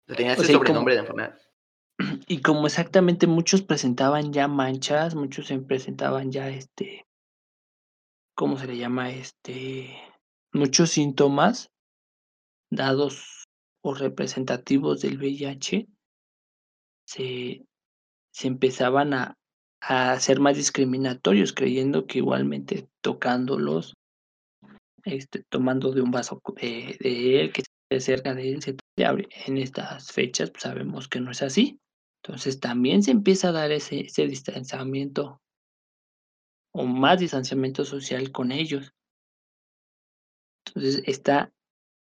[0.08, 0.14] sí.
[0.14, 1.38] Tenía O ese sea, y como- sobrenombre de enfermedad.
[2.28, 7.06] Y como exactamente muchos presentaban ya manchas, muchos se presentaban ya este,
[8.36, 9.10] ¿cómo se le llama?
[9.10, 9.96] Este,
[10.52, 11.70] muchos síntomas
[12.70, 13.44] dados
[13.82, 15.86] o representativos del VIH,
[17.07, 17.64] se,
[18.32, 19.36] se empezaban a,
[19.80, 23.94] a ser más discriminatorios, creyendo que igualmente tocándolos,
[25.04, 29.28] este, tomando de un vaso de él, que esté cerca de él, se abre.
[29.46, 31.78] En estas fechas pues, sabemos que no es así.
[32.22, 35.40] Entonces también se empieza a dar ese, ese distanciamiento
[36.74, 38.92] o más distanciamiento social con ellos.
[40.66, 41.52] Entonces está,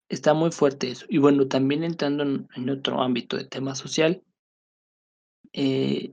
[0.08, 1.06] está muy fuerte eso.
[1.08, 4.22] Y bueno, también entrando en, en otro ámbito de tema social,
[5.54, 6.12] eh,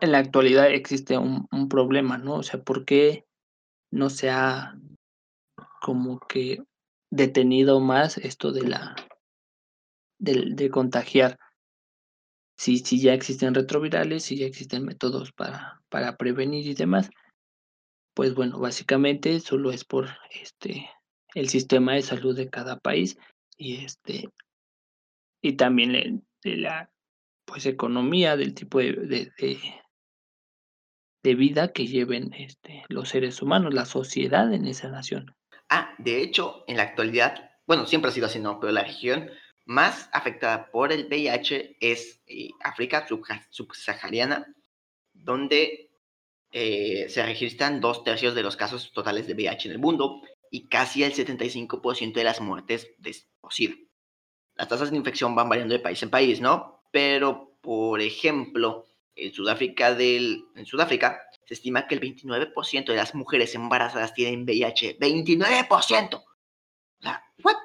[0.00, 2.34] en la actualidad existe un, un problema, ¿no?
[2.34, 3.24] O sea, ¿por qué
[3.90, 4.78] no se ha
[5.80, 6.62] como que
[7.10, 8.94] detenido más esto de la
[10.18, 11.38] del- de, contagiar?
[12.56, 17.10] Si, si ya existen retrovirales, si ya existen métodos para, para prevenir y demás,
[18.14, 20.88] pues bueno, básicamente solo es por este
[21.34, 23.18] el sistema de salud de cada país
[23.56, 24.28] y este
[25.42, 26.93] y también de la
[27.44, 33.86] pues economía del tipo de, de, de- vida que lleven este los seres humanos, la
[33.86, 35.34] sociedad en esa nación.
[35.70, 38.60] Ah, de hecho, en la actualidad, bueno, siempre ha sido así, ¿no?
[38.60, 39.30] Pero la región
[39.64, 43.06] más afectada por el VIH es eh, África
[43.50, 44.54] subsahariana,
[45.14, 45.90] donde
[46.52, 50.20] eh, se registran dos tercios de los casos totales de VIH en el mundo
[50.50, 53.16] y casi el 75% de las muertes de.
[54.56, 56.83] Las tasas de infección van variando de país en país, ¿no?
[56.94, 58.86] Pero, por ejemplo,
[59.16, 64.44] en Sudáfrica, del, en Sudáfrica se estima que el 29% de las mujeres embarazadas tienen
[64.44, 65.00] VIH.
[65.00, 66.14] ¡29%!
[66.14, 66.24] O
[67.02, 67.56] sea, ¿what?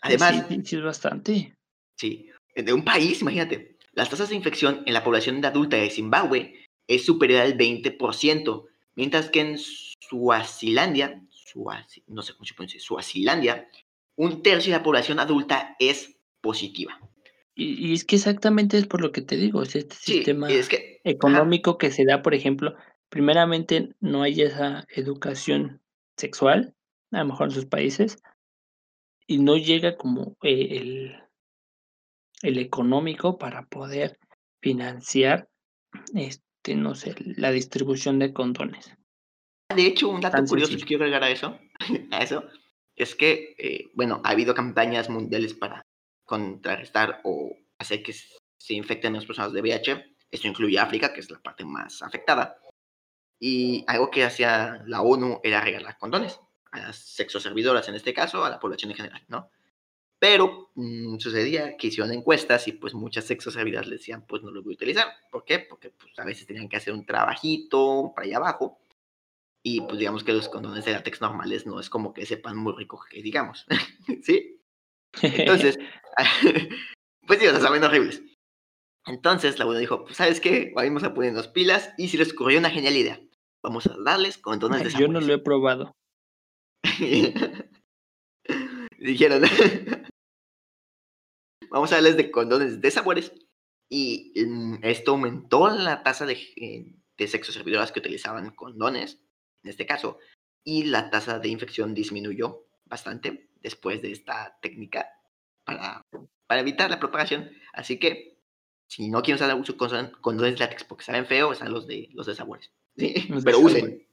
[0.00, 1.54] Además, sí, sí, es bastante.
[1.96, 5.88] Sí, de un país, imagínate, las tasas de infección en la población de adulta de
[5.88, 12.80] Zimbabue es superior al 20%, mientras que en Suazilandia, Suazi- no sé cómo se pronuncia,
[12.80, 13.68] Suazilandia,
[14.16, 16.98] un tercio de la población adulta es positiva.
[17.58, 20.48] Y, y es que exactamente es por lo que te digo, es este Sí, sistema
[20.50, 22.74] es que, económico que se da, por ejemplo,
[23.08, 25.80] primeramente no hay esa educación
[26.18, 26.74] sexual,
[27.12, 28.18] a lo mejor en sus países,
[29.26, 31.16] y no llega como eh, el,
[32.42, 34.18] el económico para poder
[34.60, 35.48] financiar,
[36.14, 38.92] este, no sé, la distribución de condones.
[39.74, 40.84] de hecho, un dato Tan curioso sencillo.
[40.84, 41.58] que quiero agregar a eso,
[42.12, 42.44] a eso,
[42.96, 45.85] es que, eh, bueno, ha habido campañas mundiales para
[46.26, 50.16] contrarrestar o hacer que se infecten menos personas de VIH.
[50.30, 52.58] Esto incluye África, que es la parte más afectada.
[53.38, 56.40] Y algo que hacía la ONU era regalar condones
[56.72, 59.50] a las sexoservidoras, en este caso, a la población en general, ¿no?
[60.18, 64.62] Pero mm, sucedía que hicieron encuestas y pues muchas sexoservidoras le decían, pues no lo
[64.62, 65.06] voy a utilizar.
[65.30, 65.60] ¿Por qué?
[65.60, 68.78] Porque pues a veces tenían que hacer un trabajito para allá abajo.
[69.62, 72.72] Y pues digamos que los condones de látex normales no es como que sepan muy
[72.74, 73.66] rico que digamos.
[74.22, 74.55] ¿Sí?
[75.22, 75.78] Entonces,
[77.26, 78.22] pues sí, o sea, saben horribles.
[79.06, 82.58] Entonces la ONU dijo, pues sabes qué, vamos a ponernos pilas y se les ocurrió
[82.58, 83.20] una genial idea.
[83.62, 85.94] Vamos a darles condones de Yo no lo he probado.
[88.98, 89.42] Dijeron,
[91.70, 93.32] vamos a hablarles de condones de sabores.
[93.88, 99.22] Y mm, esto aumentó la tasa de, eh, de sexo servidoras que utilizaban condones,
[99.62, 100.18] en este caso,
[100.64, 105.10] y la tasa de infección disminuyó bastante después de esta técnica
[105.64, 106.06] para,
[106.46, 107.50] para evitar la propagación.
[107.72, 108.38] Así que,
[108.88, 109.76] si no quieren usar uso
[110.20, 112.72] condones látex porque saben feo, están los de, los de sabores.
[112.94, 114.06] Pero usen.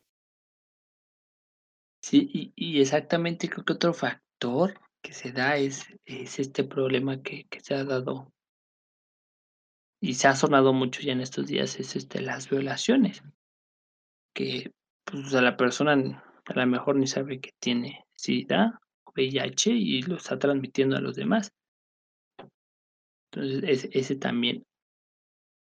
[2.01, 7.21] Sí, y, y, exactamente creo que otro factor que se da es, es este problema
[7.21, 8.33] que, que se ha dado
[10.01, 13.23] y se ha sonado mucho ya en estos días, es este, las violaciones.
[14.33, 14.73] Que
[15.05, 15.93] pues, a la persona
[16.45, 18.82] a lo mejor ni sabe que tiene SIDA o
[19.15, 21.51] VIH y lo está transmitiendo a los demás.
[23.31, 24.65] Entonces, ese, también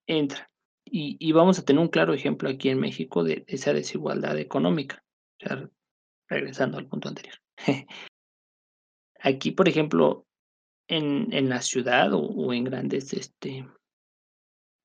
[0.07, 0.51] entra.
[0.89, 5.03] Y, vamos a tener un claro ejemplo aquí en México de esa desigualdad económica.
[5.43, 5.71] O sea,
[6.29, 7.35] regresando al punto anterior.
[9.21, 10.27] Aquí, por ejemplo,
[10.89, 13.67] en, en la ciudad o, o, en grandes este,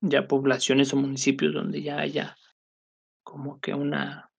[0.00, 2.36] ya poblaciones o municipios donde ya haya
[3.22, 4.32] como que una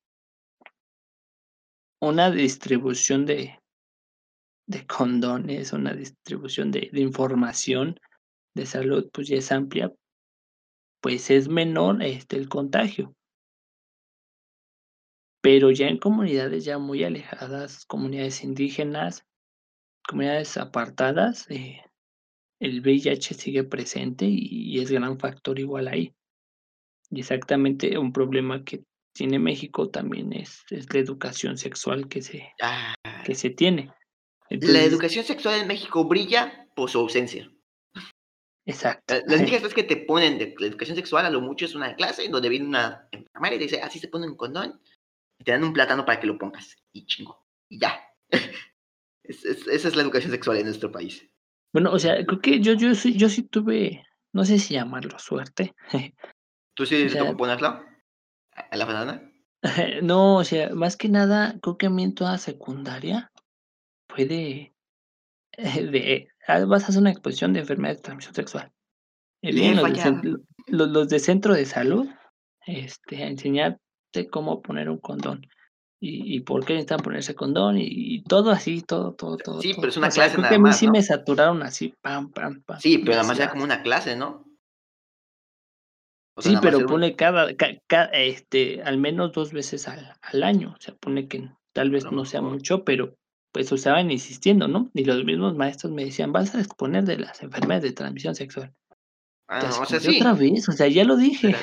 [2.02, 3.63] una distribución de
[4.68, 8.00] de condones, una distribución de, de información
[8.56, 9.92] de salud, pues ya es amplia,
[11.02, 13.16] pues es menor este el contagio.
[15.42, 19.26] Pero ya en comunidades ya muy alejadas, comunidades indígenas,
[20.08, 21.82] comunidades apartadas, eh,
[22.62, 26.16] el VIH sigue presente y, y es gran factor igual ahí.
[27.10, 32.52] Y exactamente un problema que tiene México también es, es la educación sexual que se,
[32.62, 32.96] Ah,
[33.26, 33.92] que se tiene.
[34.50, 37.50] La educación sexual en México brilla por su ausencia.
[38.66, 39.14] exacto.
[39.16, 41.76] La- Las únicas cosas que te ponen de la educación sexual a lo mucho es
[41.76, 44.80] una clase donde viene una enfermera y te dice, así se pone un condón.
[45.40, 46.76] Y te dan un plátano para que lo pongas.
[46.94, 47.46] Y chingo.
[47.70, 48.00] Y ya.
[49.26, 51.26] Es- es- esa es la educación sexual en nuestro país.
[51.74, 55.18] Bueno, o sea, creo que yo, yo, sí, yo sí tuve, no sé si llamarlo
[55.18, 55.74] suerte.
[56.76, 57.86] ¿Tú sí O te sea, tocó ponerlo a
[58.70, 59.32] a la banana?
[60.04, 63.32] no, o sea, más que nada, creo que a mí en toda secundaria
[64.14, 64.74] fue de,
[65.58, 66.28] de
[66.68, 68.72] vas a hacer una exposición de enfermedades de transmisión sexual.
[69.42, 70.38] Bien vienen los de,
[70.68, 72.08] los, los de centro de salud
[72.66, 75.46] este, a enseñarte cómo poner un condón.
[76.00, 79.72] Y, y por qué necesitan ponerse condón y, y todo así, todo, todo, todo, Sí,
[79.72, 79.82] todo.
[79.82, 80.92] pero es una O sea, clase creo que a mí más, sí ¿no?
[80.92, 82.80] me saturaron así, pam, pam, pam.
[82.80, 84.46] Sí, pero nada más así, era como una clase, ¿no?
[86.36, 86.86] O sea, Sí, pero un...
[86.88, 90.74] pone cada, ca- ca- este, al menos dos veces al, al año.
[90.78, 93.16] O sea, pone que tal vez no sea mucho, pero
[93.54, 94.90] pues estaban insistiendo, ¿no?
[94.94, 98.74] Y los mismos maestros me decían, vas a exponer de las enfermedades de transmisión sexual.
[99.48, 100.52] Ah, Así o sea, de otra sí.
[100.52, 101.50] vez, o sea, ya lo dije.
[101.52, 101.60] Pero,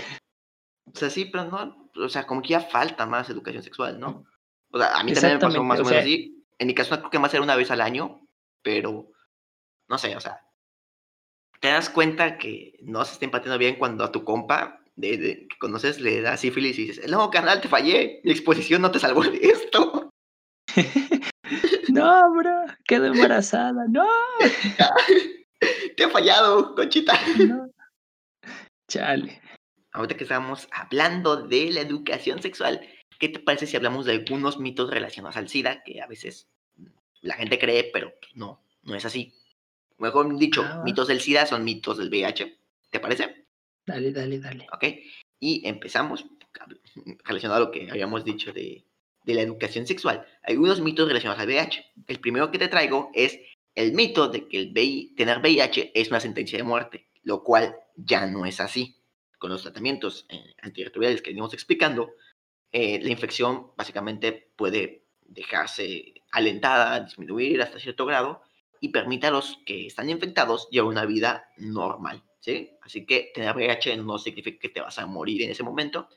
[0.86, 1.90] o sea, sí, pero no.
[1.96, 4.24] O sea, como que ya falta más educación sexual, ¿no?
[4.70, 6.46] O sea, a mí también me pasó más o o menos sea, así.
[6.58, 8.20] En mi caso, creo que más era una vez al año,
[8.62, 9.10] pero
[9.88, 10.40] no sé, o sea,
[11.60, 15.48] te das cuenta que no se está empatiendo bien cuando a tu compa de, de-
[15.48, 19.00] que conoces le da sífilis y dices, no, carnal, te fallé, mi exposición no te
[19.00, 20.10] salvó de esto.
[21.92, 24.06] no, bro, quedo embarazada, no,
[25.96, 27.18] te he fallado, conchita.
[27.38, 27.70] no.
[28.88, 29.40] Chale.
[29.92, 32.80] Ahorita que estamos hablando de la educación sexual,
[33.18, 36.48] ¿qué te parece si hablamos de algunos mitos relacionados al SIDA que a veces
[37.20, 39.32] la gente cree, pero no, no es así?
[39.98, 42.58] Mejor dicho, Ah, mitos del SIDA son mitos del VIH.
[42.90, 43.46] ¿Te parece?
[43.84, 44.66] Dale, dale, dale.
[44.72, 44.84] ¿Ok?
[45.40, 46.24] Y empezamos
[47.24, 48.84] relacionado a lo que habíamos dicho de,
[49.24, 50.26] de la educación sexual.
[50.42, 51.84] Hay algunos mitos relacionados al VIH.
[52.06, 53.38] El primero que te traigo es
[53.74, 58.26] el mito de que el tener VIH es una sentencia de muerte, lo cual ya
[58.26, 58.96] no es así.
[59.38, 62.12] Con los tratamientos eh, antirretrovirales que venimos explicando,
[62.72, 68.42] eh, la infección básicamente puede dejarse alentada, disminuir hasta cierto grado
[68.80, 72.22] y permite a los que están infectados llevar una vida normal.
[72.40, 72.70] ¿sí?
[72.82, 76.08] Así que tener VIH no significa que te vas a morir en ese momento,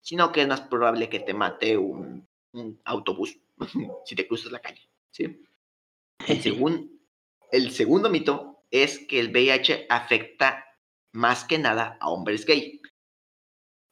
[0.00, 3.38] sino que es más probable que te mate un, un autobús
[4.04, 4.88] si te cruzas la calle.
[5.10, 5.42] ¿sí?
[6.26, 7.00] El, segun-
[7.50, 10.64] el segundo mito es que el VIH afecta
[11.12, 12.80] más que nada a hombres gay.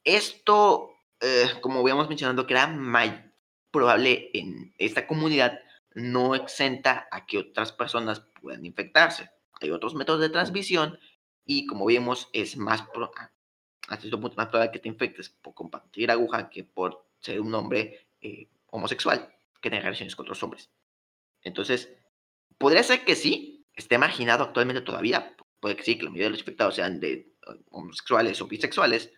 [0.03, 3.23] Esto, eh, como habíamos mencionado, que era más
[3.71, 5.59] probable en esta comunidad,
[5.93, 9.29] no exenta a que otras personas puedan infectarse.
[9.61, 10.97] Hay otros métodos de transmisión
[11.45, 13.11] y como vimos es más pro-
[13.87, 17.53] hasta cierto punto más probable que te infectes por compartir aguja que por ser un
[17.53, 20.69] hombre eh, homosexual que tenga relaciones con otros hombres.
[21.43, 21.93] Entonces,
[22.57, 26.31] podría ser que sí, esté marginado actualmente todavía, puede que sí, que la mayoría de
[26.31, 27.31] los infectados sean de eh,
[27.69, 29.11] homosexuales o bisexuales,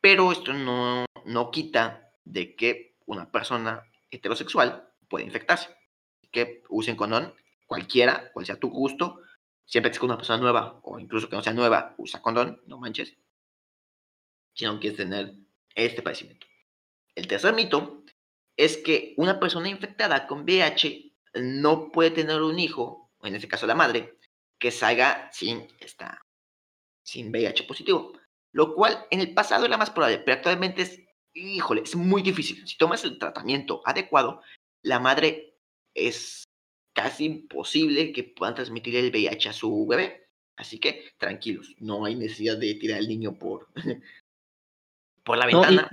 [0.00, 5.74] pero esto no, no quita de que una persona heterosexual puede infectarse.
[6.30, 7.34] Que usen condón,
[7.66, 9.22] cualquiera, cual sea tu gusto,
[9.64, 12.78] siempre que es una persona nueva, o incluso que no sea nueva, usa condón, no
[12.78, 13.16] manches.
[14.54, 15.34] Si no quieres tener
[15.74, 16.46] este padecimiento.
[17.18, 18.04] El tercer mito
[18.56, 23.66] es que una persona infectada con VIH no puede tener un hijo, en este caso
[23.66, 24.16] la madre,
[24.56, 26.24] que salga sin, esta,
[27.02, 28.12] sin VIH positivo.
[28.52, 31.00] Lo cual en el pasado era más probable, pero actualmente es,
[31.34, 32.64] híjole, es muy difícil.
[32.68, 34.40] Si tomas el tratamiento adecuado,
[34.82, 35.56] la madre
[35.94, 36.44] es
[36.94, 40.28] casi imposible que puedan transmitir el VIH a su bebé.
[40.54, 43.66] Así que tranquilos, no hay necesidad de tirar al niño por,
[45.24, 45.90] por la ventana.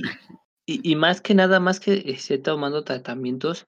[0.65, 3.67] Y, más que nada, más que esté tomando tratamientos,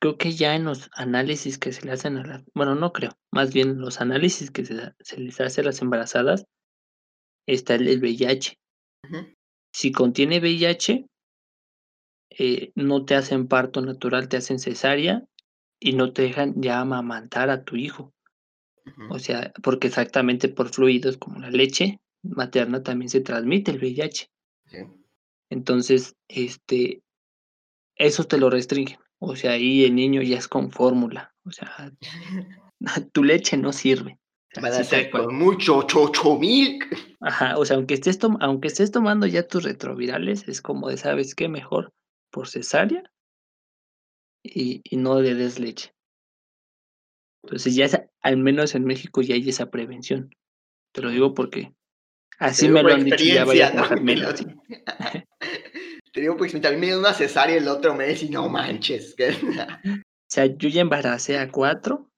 [0.00, 3.12] creo que ya en los análisis que se le hacen a las, bueno, no creo,
[3.32, 4.74] más bien los análisis que se,
[5.18, 6.46] les hace a las embarazadas,
[7.46, 8.58] está el, VIH.
[9.72, 11.06] Si contiene VIH,
[12.30, 15.24] eh, no te hacen parto natural, te hacen cesárea
[15.80, 18.12] y no te dejan ya amamantar a tu hijo.
[19.10, 24.28] O sea, porque exactamente por fluidos como la leche materna también se transmite el VIH.
[25.52, 27.02] Entonces, este,
[27.96, 28.98] eso te lo restringen.
[29.18, 31.34] O sea, ahí el niño ya es con fórmula.
[31.44, 31.92] O sea,
[33.12, 34.18] tu leche no sirve.
[34.60, 36.84] Van a ser con mucho chocho milk.
[37.20, 41.34] Ajá, o sea, aunque estés, aunque estés tomando ya tus retrovirales, es como de, ¿sabes
[41.34, 41.48] qué?
[41.48, 41.92] Mejor
[42.30, 43.02] por cesárea
[44.42, 45.94] y, no le des leche.
[47.44, 47.88] Entonces ya
[48.22, 50.34] al menos en México ya hay esa prevención.
[50.92, 51.72] Te lo digo porque
[52.38, 53.84] así me lo han dicho ya varias ¿no?
[56.12, 59.16] Te digo porque a mí me dio una cesárea el otro mes y no manches.
[59.18, 62.10] o sea, yo ya embaracé a cuatro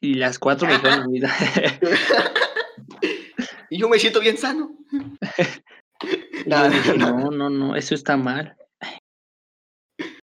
[0.00, 1.30] y las cuatro me fueron vida.
[3.70, 4.78] y yo me siento bien sano.
[6.46, 8.56] no, no, no, no, eso está mal.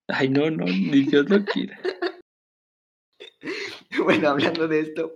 [0.09, 1.79] Ay, no, no, ni Dios lo quiera.
[4.03, 5.13] Bueno, hablando de esto,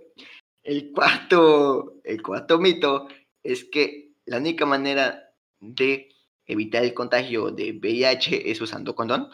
[0.62, 3.08] el cuarto, el cuarto mito
[3.42, 6.08] es que la única manera de
[6.48, 9.28] evitar el contagio de VIH es usando condón.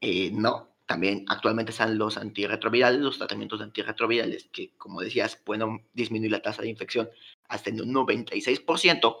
[0.00, 6.32] Eh, no, también actualmente están los antirretrovirales, los tratamientos antirretrovirales que, como decías, pueden disminuir
[6.32, 7.08] la tasa de infección
[7.48, 9.16] hasta en un 96%,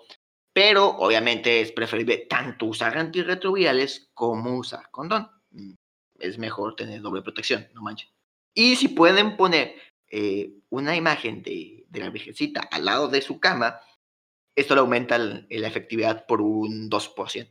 [0.52, 5.28] pero obviamente es preferible tanto usar antirretrovirales como usar condón.
[5.50, 5.74] Mm,
[6.18, 8.10] es mejor tener doble protección, no manches.
[8.52, 9.74] Y si pueden poner
[10.08, 13.80] eh, una imagen de, la Virgencita al lado de su cama,
[14.56, 17.48] esto le aumenta la efectividad por un 2%.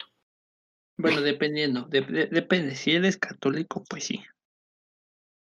[0.97, 2.76] Bueno, dependiendo, depende.
[2.76, 4.22] Si eres católico, pues sí.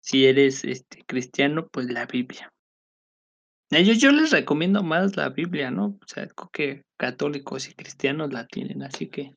[0.02, 2.52] Si eres este, cristiano, pues la Biblia.
[3.70, 5.98] Yo, yo les recomiendo más la Biblia, ¿no?
[6.02, 9.34] O sea, creo que católicos y cristianos la tienen, así que.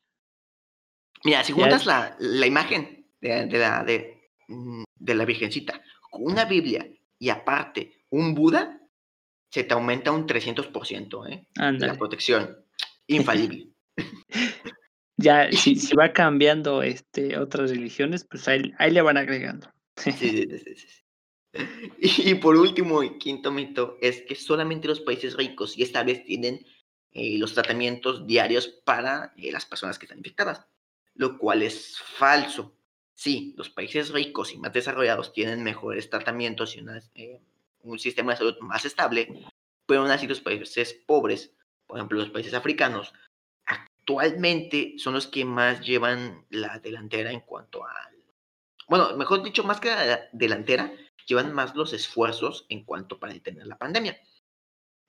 [1.23, 6.45] Mira, si juntas la, la, imagen de, la, de, mm, de la Virgencita con una
[6.45, 6.87] Biblia
[7.19, 8.79] y aparte un Buda,
[9.49, 11.47] se te aumenta un 300%, ¿eh?
[11.55, 12.57] La protección.
[13.07, 13.69] Infalible.
[15.17, 19.71] ya, si, si, va cambiando este, otras religiones, pues ahí, ahí le van agregando.
[19.95, 20.29] sí, sí,
[20.65, 20.87] sí, sí.
[21.99, 26.23] Y, por último, el quinto mito es que solamente los países ricos y esta vez
[26.23, 26.65] tienen
[27.11, 30.67] eh, los tratamientos diarios para eh, las personas que están infectadas,
[31.15, 32.75] lo cual es falso.
[33.15, 36.85] Sí, los países ricos y más desarrollados tienen mejores tratamientos y
[37.15, 37.41] eh,
[37.81, 39.45] un sistema de salud más estable,
[39.85, 41.55] pero aún así los países pobres,
[41.85, 43.13] por ejemplo los países africanos,
[43.65, 47.93] actualmente son los que más llevan la delantera en cuanto a...
[48.87, 50.93] Bueno, mejor dicho, más que la delantera,
[51.27, 54.17] llevan más los esfuerzos en cuanto para detener la pandemia.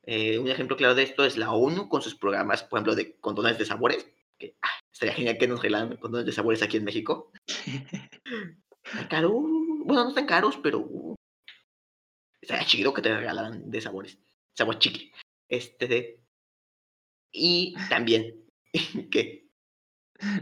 [0.03, 3.17] Eh, un ejemplo claro de esto es la ONU con sus programas, por ejemplo, de
[3.21, 4.09] condones de sabores,
[4.39, 7.31] que ah, estaría genial que nos regalaran condones de sabores aquí en México.
[9.11, 11.08] caro, bueno, no están caros, pero
[12.41, 14.19] estaría chido que te regalaran de sabores,
[14.55, 15.13] sabor chiqui.
[15.49, 16.21] Este.
[17.33, 18.45] Y también,
[19.11, 19.49] ¿qué?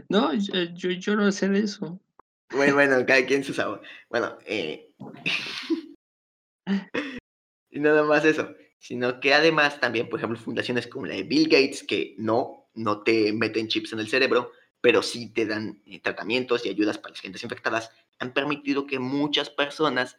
[0.09, 1.99] No, yo, yo, no sé de eso.
[2.51, 3.81] Bueno, bueno, cada quien su sabor.
[4.09, 4.91] Bueno, eh...
[7.69, 11.47] y nada más eso, sino que además también, por ejemplo, fundaciones como la de Bill
[11.49, 15.99] Gates, que no no te meten chips en el cerebro, pero sí te dan eh,
[15.99, 20.17] tratamientos y ayudas para las gentes infectadas, han permitido que muchas personas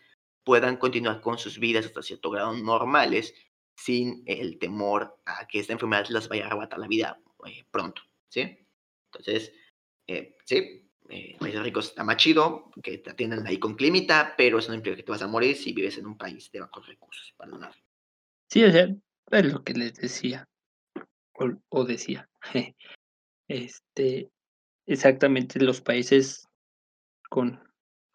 [0.49, 3.35] puedan continuar con sus vidas hasta cierto grado normales
[3.77, 8.01] sin el temor a que esta enfermedad las vaya a arrebatar la vida eh, pronto,
[8.31, 8.67] ¿sí?
[9.13, 9.53] Entonces,
[10.07, 14.59] eh, sí, eh, países ricos está más chido, que te atienden ahí con clímita, pero
[14.59, 16.87] eso no implica que te vas a morir si vives en un país de bajos
[16.87, 17.77] recursos, para nada.
[18.51, 18.89] Sí, o sea,
[19.31, 20.49] es lo que les decía
[21.69, 22.27] o, decía,
[23.49, 24.31] este,
[24.87, 26.49] exactamente los países
[27.29, 27.68] con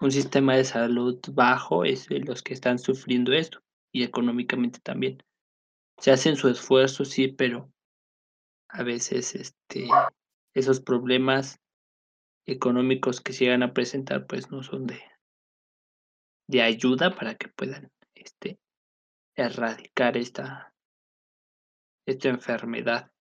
[0.04, 5.24] un sistema de salud bajo es los que están sufriendo esto y económicamente también.
[5.98, 7.72] se hacen su esfuerzo, sí, pero
[8.68, 9.88] a veces, este,
[10.54, 11.62] esos problemas
[12.46, 15.02] económicos que se llegan a presentar, pues, no son de
[16.50, 18.60] de ayuda para que puedan, este,
[19.36, 20.74] erradicar esta
[22.06, 23.12] esta enfermedad.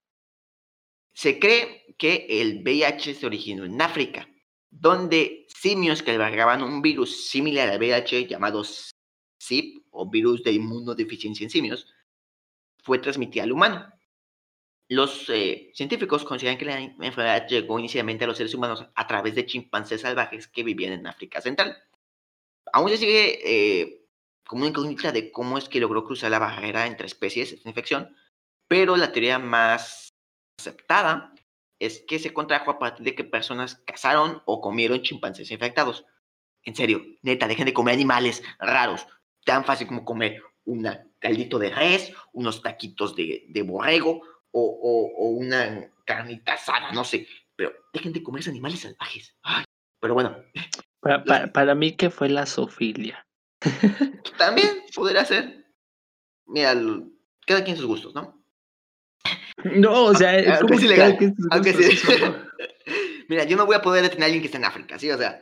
[1.15, 4.29] Se cree que el VIH se originó en África,
[4.71, 8.63] donde simios que albergaban un virus similar al VIH llamado
[9.39, 11.87] SIP o virus de inmunodeficiencia en simios,
[12.83, 13.93] fue transmitida al humano.
[14.89, 19.35] Los eh, científicos consideran que la enfermedad llegó inicialmente a los seres humanos a través
[19.35, 21.77] de chimpancés salvajes que vivían en África Central.
[22.73, 24.07] Aún se sigue eh,
[24.47, 28.15] como una incógnita de cómo es que logró cruzar la barrera entre especies esta infección,
[28.69, 30.11] pero la teoría más
[30.59, 31.33] aceptada
[31.83, 36.07] es que se contrajo a partir de que personas cazaron o comieron chimpancés infectados.
[36.63, 39.07] En serio, neta, dejen de comer animales raros.
[39.45, 44.23] Tan fácil como comer un caldito de res, unos taquitos de, borrego
[44.53, 47.27] o, una carnita asada, no sé.
[47.57, 49.37] Pero dejen de comer animales salvajes.
[50.01, 50.37] pero bueno.
[51.53, 53.27] Para, mí que fue la sofilia.
[54.39, 55.67] También podría ser.
[56.47, 56.77] Mira,
[57.45, 58.42] cada quien sus gustos, ¿no?
[59.65, 61.35] No, o sea, es como ilegal.
[61.51, 61.99] Aunque sí.
[63.29, 65.11] Mira, yo no voy a poder detener a alguien que está en África, ¿sí?
[65.11, 65.41] O sea,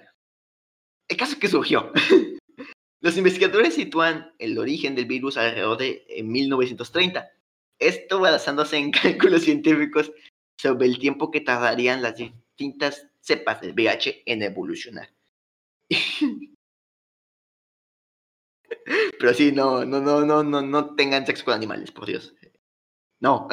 [1.09, 1.93] el caso es que surgió.
[3.03, 7.31] Los investigadores sitúan el origen del virus alrededor de 1930.
[7.79, 10.13] Esto basándose en cálculos científicos
[10.61, 15.09] sobre el tiempo que tardarían las distintas cepas del VIH en evolucionar.
[19.19, 22.35] Pero sí, no, no, no, no, no, no tengan sexo con animales, por Dios.
[23.21, 23.49] No.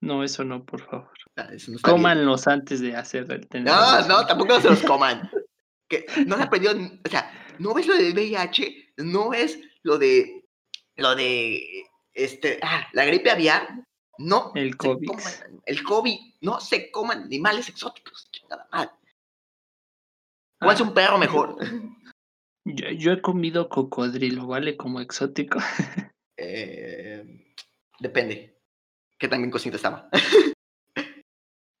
[0.00, 1.10] No, eso no, por favor.
[1.36, 1.48] Ah,
[1.82, 5.30] Cómanlos antes de hacer el No, no, tampoco se los coman.
[5.88, 10.44] Que no se aprendió, o sea, no ves lo del VIH, no es lo de
[10.96, 11.62] lo de
[12.14, 13.84] este, ah, la gripe aviar,
[14.18, 14.52] no.
[14.54, 15.10] El COVID.
[15.66, 18.90] el COVID, no se coman animales exóticos, chingada madre.
[20.58, 21.56] ¿Cuál es un perro mejor?
[22.68, 24.76] Yo, yo, he comido cocodrilo, ¿vale?
[24.76, 25.58] Como exótico.
[26.38, 27.24] Eh,
[27.98, 28.55] depende.
[29.18, 30.08] ¿Qué también cosita estaba?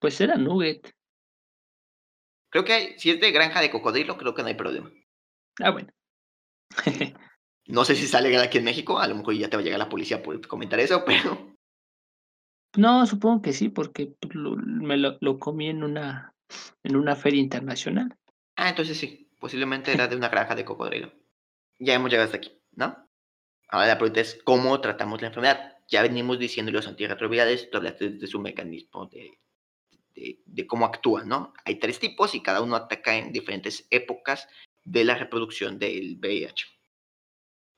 [0.00, 0.92] pues era nugget.
[2.50, 4.90] Creo que si es de granja de cocodrilo, creo que no hay problema.
[5.60, 5.88] Ah, bueno.
[7.66, 9.78] no sé si sale aquí en México, a lo mejor ya te va a llegar
[9.78, 11.54] la policía por comentar eso, pero...
[12.76, 16.34] No, supongo que sí, porque me lo, lo, comí en una,
[16.82, 18.14] en una feria internacional.
[18.56, 21.12] Ah, entonces sí, posiblemente era de una granja de cocodrilo.
[21.78, 23.08] Ya hemos llegado hasta aquí, ¿no?
[23.68, 25.75] Ahora la pregunta es, ¿cómo tratamos la enfermedad?
[25.88, 29.38] Ya venimos diciendo los antirretrovirales, de su mecanismo de,
[30.14, 31.52] de, de, cómo actúan, ¿no?
[31.64, 34.48] Hay tres tipos y cada uno ataca en diferentes épocas
[34.84, 36.66] de la reproducción del VIH.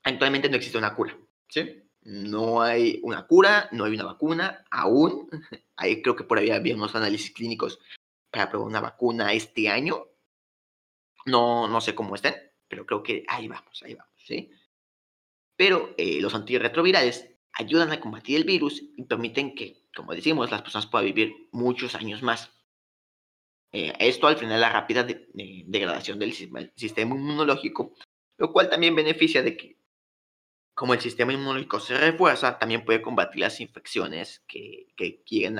[0.03, 1.83] Actualmente no existe una cura, ¿sí?
[2.01, 5.29] No hay una cura, no hay una vacuna, aún.
[5.75, 7.79] Ahí creo que por ahí había unos análisis clínicos
[8.31, 10.07] para probar una vacuna este año.
[11.25, 12.35] No, no sé cómo estén,
[12.67, 14.51] pero creo que ahí vamos, ahí vamos, ¿sí?
[15.55, 20.61] Pero eh, los antirretrovirales ayudan a combatir el virus y permiten que, como decimos, las
[20.61, 22.51] personas puedan vivir muchos años más.
[23.71, 27.93] Eh, esto al final la rápida degradación del sistema inmunológico,
[28.37, 29.77] lo cual también beneficia de que,
[30.73, 35.59] como el sistema inmunológico se refuerza, también puede combatir las infecciones que, que quieren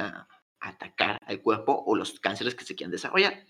[0.59, 3.45] atacar al cuerpo o los cánceres que se quieran desarrollar.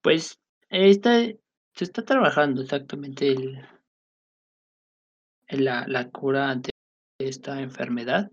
[0.00, 0.38] Pues
[0.70, 3.66] esta, se está trabajando exactamente el,
[5.48, 6.70] la, la cura ante
[7.28, 8.30] esta enfermedad.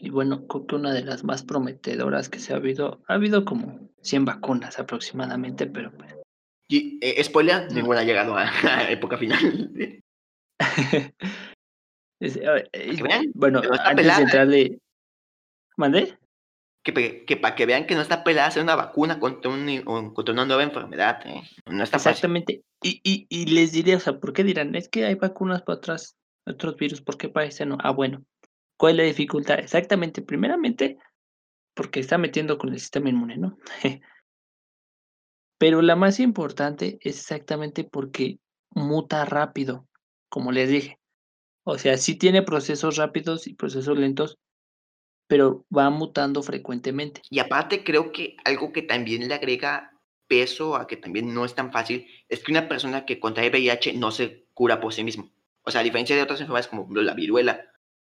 [0.00, 3.44] Y bueno, creo que una de las más prometedoras que se ha habido, ha habido
[3.44, 6.14] como 100 vacunas aproximadamente, pero pues.
[6.68, 8.46] Y, eh, spoiler, ninguna ha llegado a,
[8.90, 9.70] época final.
[13.34, 14.78] bueno, antes de entrarle.
[15.76, 16.18] ¿Mandé?
[16.82, 20.32] Que, que para que vean que no está pelada hacer una vacuna contra, un, contra
[20.32, 21.20] una nueva enfermedad.
[21.26, 21.42] ¿eh?
[21.66, 22.62] No está Exactamente.
[22.82, 24.74] Y, y, y les diría, o sea, ¿por qué dirán?
[24.74, 26.15] Es que hay vacunas para otras,
[26.46, 27.76] otros virus, ¿por qué para este no?
[27.80, 28.24] Ah, bueno,
[28.76, 29.58] ¿Cuál es la dificultad?
[29.58, 30.98] Exactamente, primeramente,
[31.74, 33.58] porque está metiendo con el sistema inmune, ¿no?
[35.58, 38.38] Pero la más importante es exactamente porque
[38.70, 39.88] muta rápido,
[40.28, 40.98] como les dije.
[41.64, 44.38] O sea, sí tiene procesos rápidos y procesos lentos,
[45.26, 47.22] pero va mutando frecuentemente.
[47.30, 49.90] Y aparte creo que algo que también le agrega
[50.28, 53.94] peso a que también no es tan fácil es que una persona que contrae VIH
[53.94, 55.32] no se cura por sí mismo.
[55.66, 57.60] O sea, a diferencia de otras enfermedades como la viruela,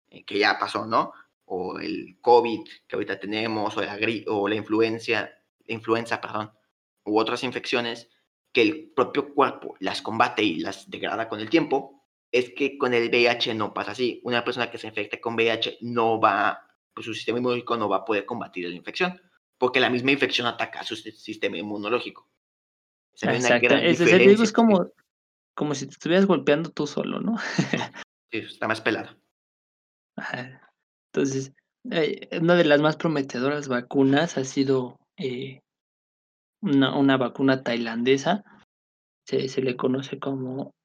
[0.10, 1.12] eh, que ya pasó, ¿no?
[1.46, 3.98] O el COVID que ahorita tenemos, o la,
[4.28, 6.52] o la influencia, influenza, perdón,
[7.04, 8.10] u otras infecciones
[8.52, 12.94] que el propio cuerpo las combate y las degrada con el tiempo, es que con
[12.94, 14.22] el VIH no pasa así.
[14.24, 17.98] Una persona que se infecta con VIH no va, pues su sistema inmunológico no va
[17.98, 19.20] a poder combatir la infección,
[19.58, 22.30] porque la misma infección ataca a su sistema inmunológico.
[23.20, 23.76] Exacto.
[23.76, 24.92] Es, es como,
[25.58, 27.38] como si te estuvieras golpeando tú solo, ¿no?
[28.32, 29.10] sí, está más pelado.
[31.12, 31.52] Entonces,
[31.90, 35.62] eh, una de las más prometedoras vacunas ha sido eh,
[36.62, 38.44] una, una, vacuna tailandesa.
[39.26, 40.76] Se, se, le conoce como,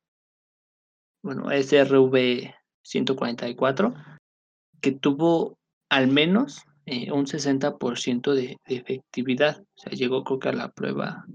[1.22, 3.94] bueno, SRV 144,
[4.80, 5.58] que tuvo
[5.90, 9.60] al menos eh, un 60% de, de efectividad.
[9.60, 11.26] O sea, llegó creo que a la prueba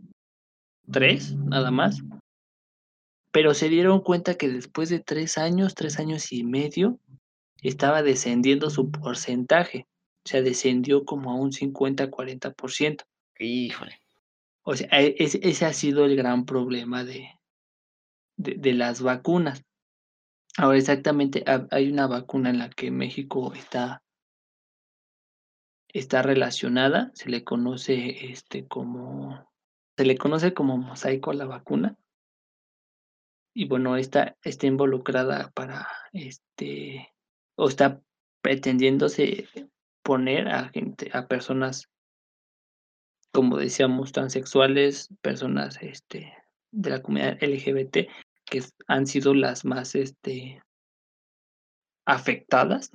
[0.91, 2.01] 3, nada más.
[3.31, 6.99] Pero se dieron cuenta que después de tres años, tres años y medio,
[7.61, 9.87] estaba descendiendo su porcentaje.
[10.25, 13.03] O sea, descendió como a un 50-40%.
[13.39, 13.99] Híjole.
[14.63, 17.29] O sea, e, ese, ha sido el gran problema de,
[18.35, 19.63] de, las vacunas.
[20.57, 24.03] Ahora, exactamente, hay una vacuna en la que México está,
[25.87, 29.47] está relacionada, se le conoce este como
[29.97, 31.95] se le conoce como mosaico a la vacuna.
[33.59, 37.11] Y bueno, esta está involucrada para este
[37.55, 37.99] o está
[38.43, 39.47] pretendiéndose
[40.03, 41.89] poner a gente, a personas,
[43.33, 46.31] como decíamos, transexuales, personas este,
[46.69, 48.07] de la comunidad LGBT,
[48.45, 50.61] que han sido las más este,
[52.05, 52.91] afectadas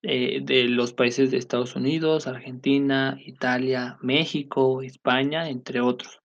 [0.00, 6.22] eh, de los países de Estados Unidos, Argentina, Italia, México, España, entre otros.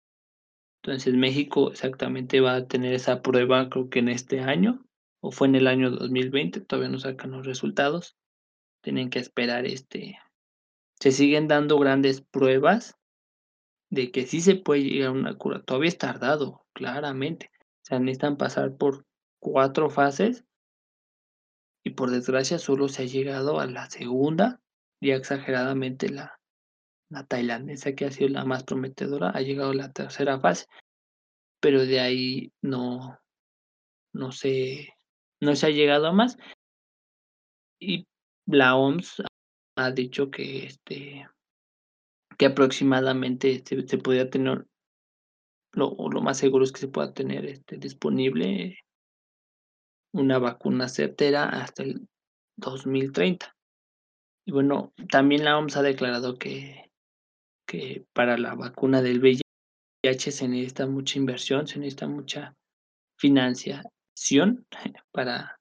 [0.87, 4.87] Entonces México exactamente va a tener esa prueba creo que en este año
[5.19, 8.17] o fue en el año 2020, todavía no sacan los resultados.
[8.83, 10.21] Tienen que esperar este.
[11.01, 12.97] Se siguen dando grandes pruebas
[13.91, 15.61] de que sí se puede llegar a una cura.
[15.65, 17.51] Todavía es tardado, claramente.
[17.59, 19.05] O sea, necesitan pasar por
[19.41, 20.45] cuatro fases
[21.85, 24.61] y por desgracia solo se ha llegado a la segunda,
[25.01, 26.39] y exageradamente la,
[27.11, 30.67] la tailandesa que ha sido la más prometedora, ha llegado a la tercera fase,
[31.61, 33.19] pero de ahí no,
[34.13, 34.95] no se,
[35.41, 36.37] no se ha llegado a más.
[37.81, 38.07] Y
[38.47, 39.23] la OMS
[39.77, 41.29] ha dicho que este
[42.39, 44.67] que aproximadamente se, se podría tener
[45.73, 48.79] lo, lo, más seguro es que se pueda tener este, disponible
[50.13, 52.09] una vacuna certera hasta el
[52.57, 53.55] 2030.
[54.47, 56.91] Y bueno, también la OMS ha declarado que,
[57.67, 62.55] que para la vacuna del VIH se necesita mucha inversión, se necesita mucha
[63.19, 64.67] financiación
[65.13, 65.59] para,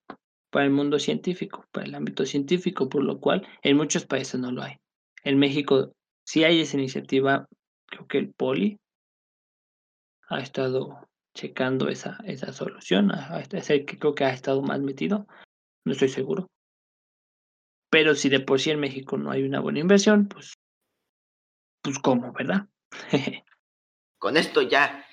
[0.51, 4.51] para el mundo científico, para el ámbito científico, por lo cual en muchos países no
[4.51, 4.77] lo hay.
[5.23, 5.91] En México
[6.25, 7.47] sí hay esa iniciativa,
[7.87, 8.77] creo que el POLI
[10.29, 13.11] ha estado checando esa, esa solución,
[13.51, 15.27] es el que creo que ha estado más metido,
[15.85, 16.47] no estoy seguro.
[17.91, 20.53] Pero si de por sí en México no hay una buena inversión, pues,
[21.85, 22.67] pues cómo, ¿verdad?
[24.17, 25.05] Con esto ya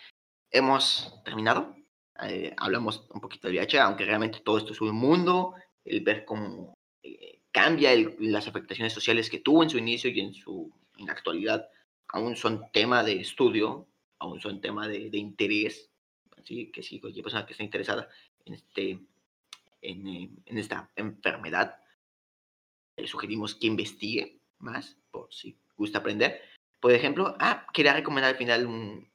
[0.50, 1.76] hemos terminado.
[2.22, 5.54] Eh, hablamos un poquito del VIH, aunque realmente todo esto es un mundo,
[5.84, 10.32] el ver cómo eh, cambia las afectaciones sociales que tuvo en su inicio y en
[10.32, 11.68] su en la actualidad
[12.08, 13.86] aún son tema de estudio,
[14.18, 15.90] aún son tema de, de interés
[16.44, 18.08] que si cualquier persona que esté interesada
[18.44, 18.98] en, este,
[19.80, 21.76] en, eh, en esta enfermedad,
[22.96, 26.40] le sugerimos que investigue más, por si gusta aprender.
[26.82, 29.08] Por ejemplo, ah, quería recomendar al final un,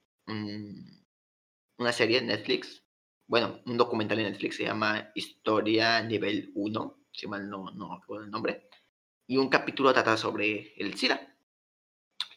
[1.77, 2.81] una serie de Netflix,
[3.29, 8.23] bueno, un documental en Netflix, se llama Historia Nivel 1, si mal no, no recuerdo
[8.23, 8.69] el nombre,
[9.29, 11.35] y un capítulo trata sobre el SIDA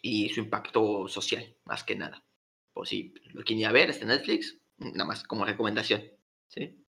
[0.03, 2.25] y su impacto social, más que nada.
[2.73, 6.03] Por si lo quieren ver, está en Netflix, Nada más como recomendación.
[6.49, 6.83] ¿Sí?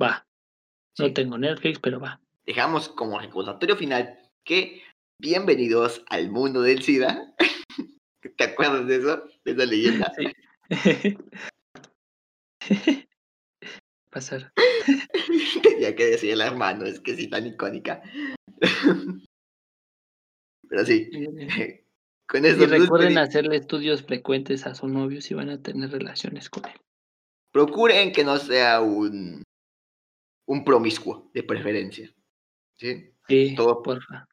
[0.00, 0.26] Va.
[0.98, 2.20] No tengo Netflix, pero va.
[2.44, 4.82] Dejamos como recordatorio final que
[5.18, 7.34] bienvenidos al mundo del SIDA.
[8.36, 9.24] ¿Te acuerdas de eso?
[9.44, 10.12] De esa leyenda.
[10.16, 11.16] Sí.
[14.10, 14.52] Pasar.
[15.62, 18.02] Tenía que decir el hermano, es que sí tan icónica.
[20.68, 21.10] Pero sí.
[22.26, 26.50] Con eso y recuerden hacerle estudios frecuentes a su novio si van a tener relaciones
[26.50, 26.80] con él
[27.56, 29.42] procuren que no sea un,
[30.46, 32.14] un promiscuo de preferencia.
[32.78, 33.14] ¿Sí?
[33.26, 34.28] Sí, Todo, porfa.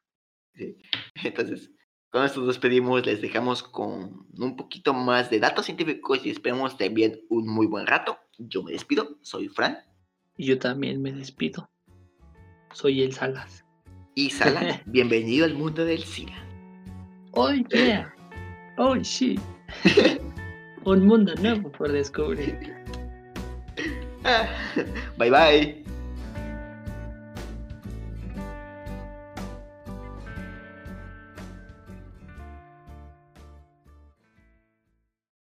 [0.52, 0.76] ¿sí?
[1.22, 1.70] Entonces,
[2.14, 6.78] con esto nos despedimos, les dejamos con un poquito más de datos científicos y esperemos
[6.78, 8.16] también un muy buen rato.
[8.38, 9.78] Yo me despido, soy Fran.
[10.36, 11.68] Y yo también me despido.
[12.72, 13.64] Soy el Salas.
[14.14, 16.36] Y Salas, bienvenido al mundo del cine.
[17.32, 18.14] Oh, yeah.
[18.78, 19.36] Oh, sí.
[20.84, 22.76] un mundo nuevo por descubrir.
[25.18, 25.83] bye bye.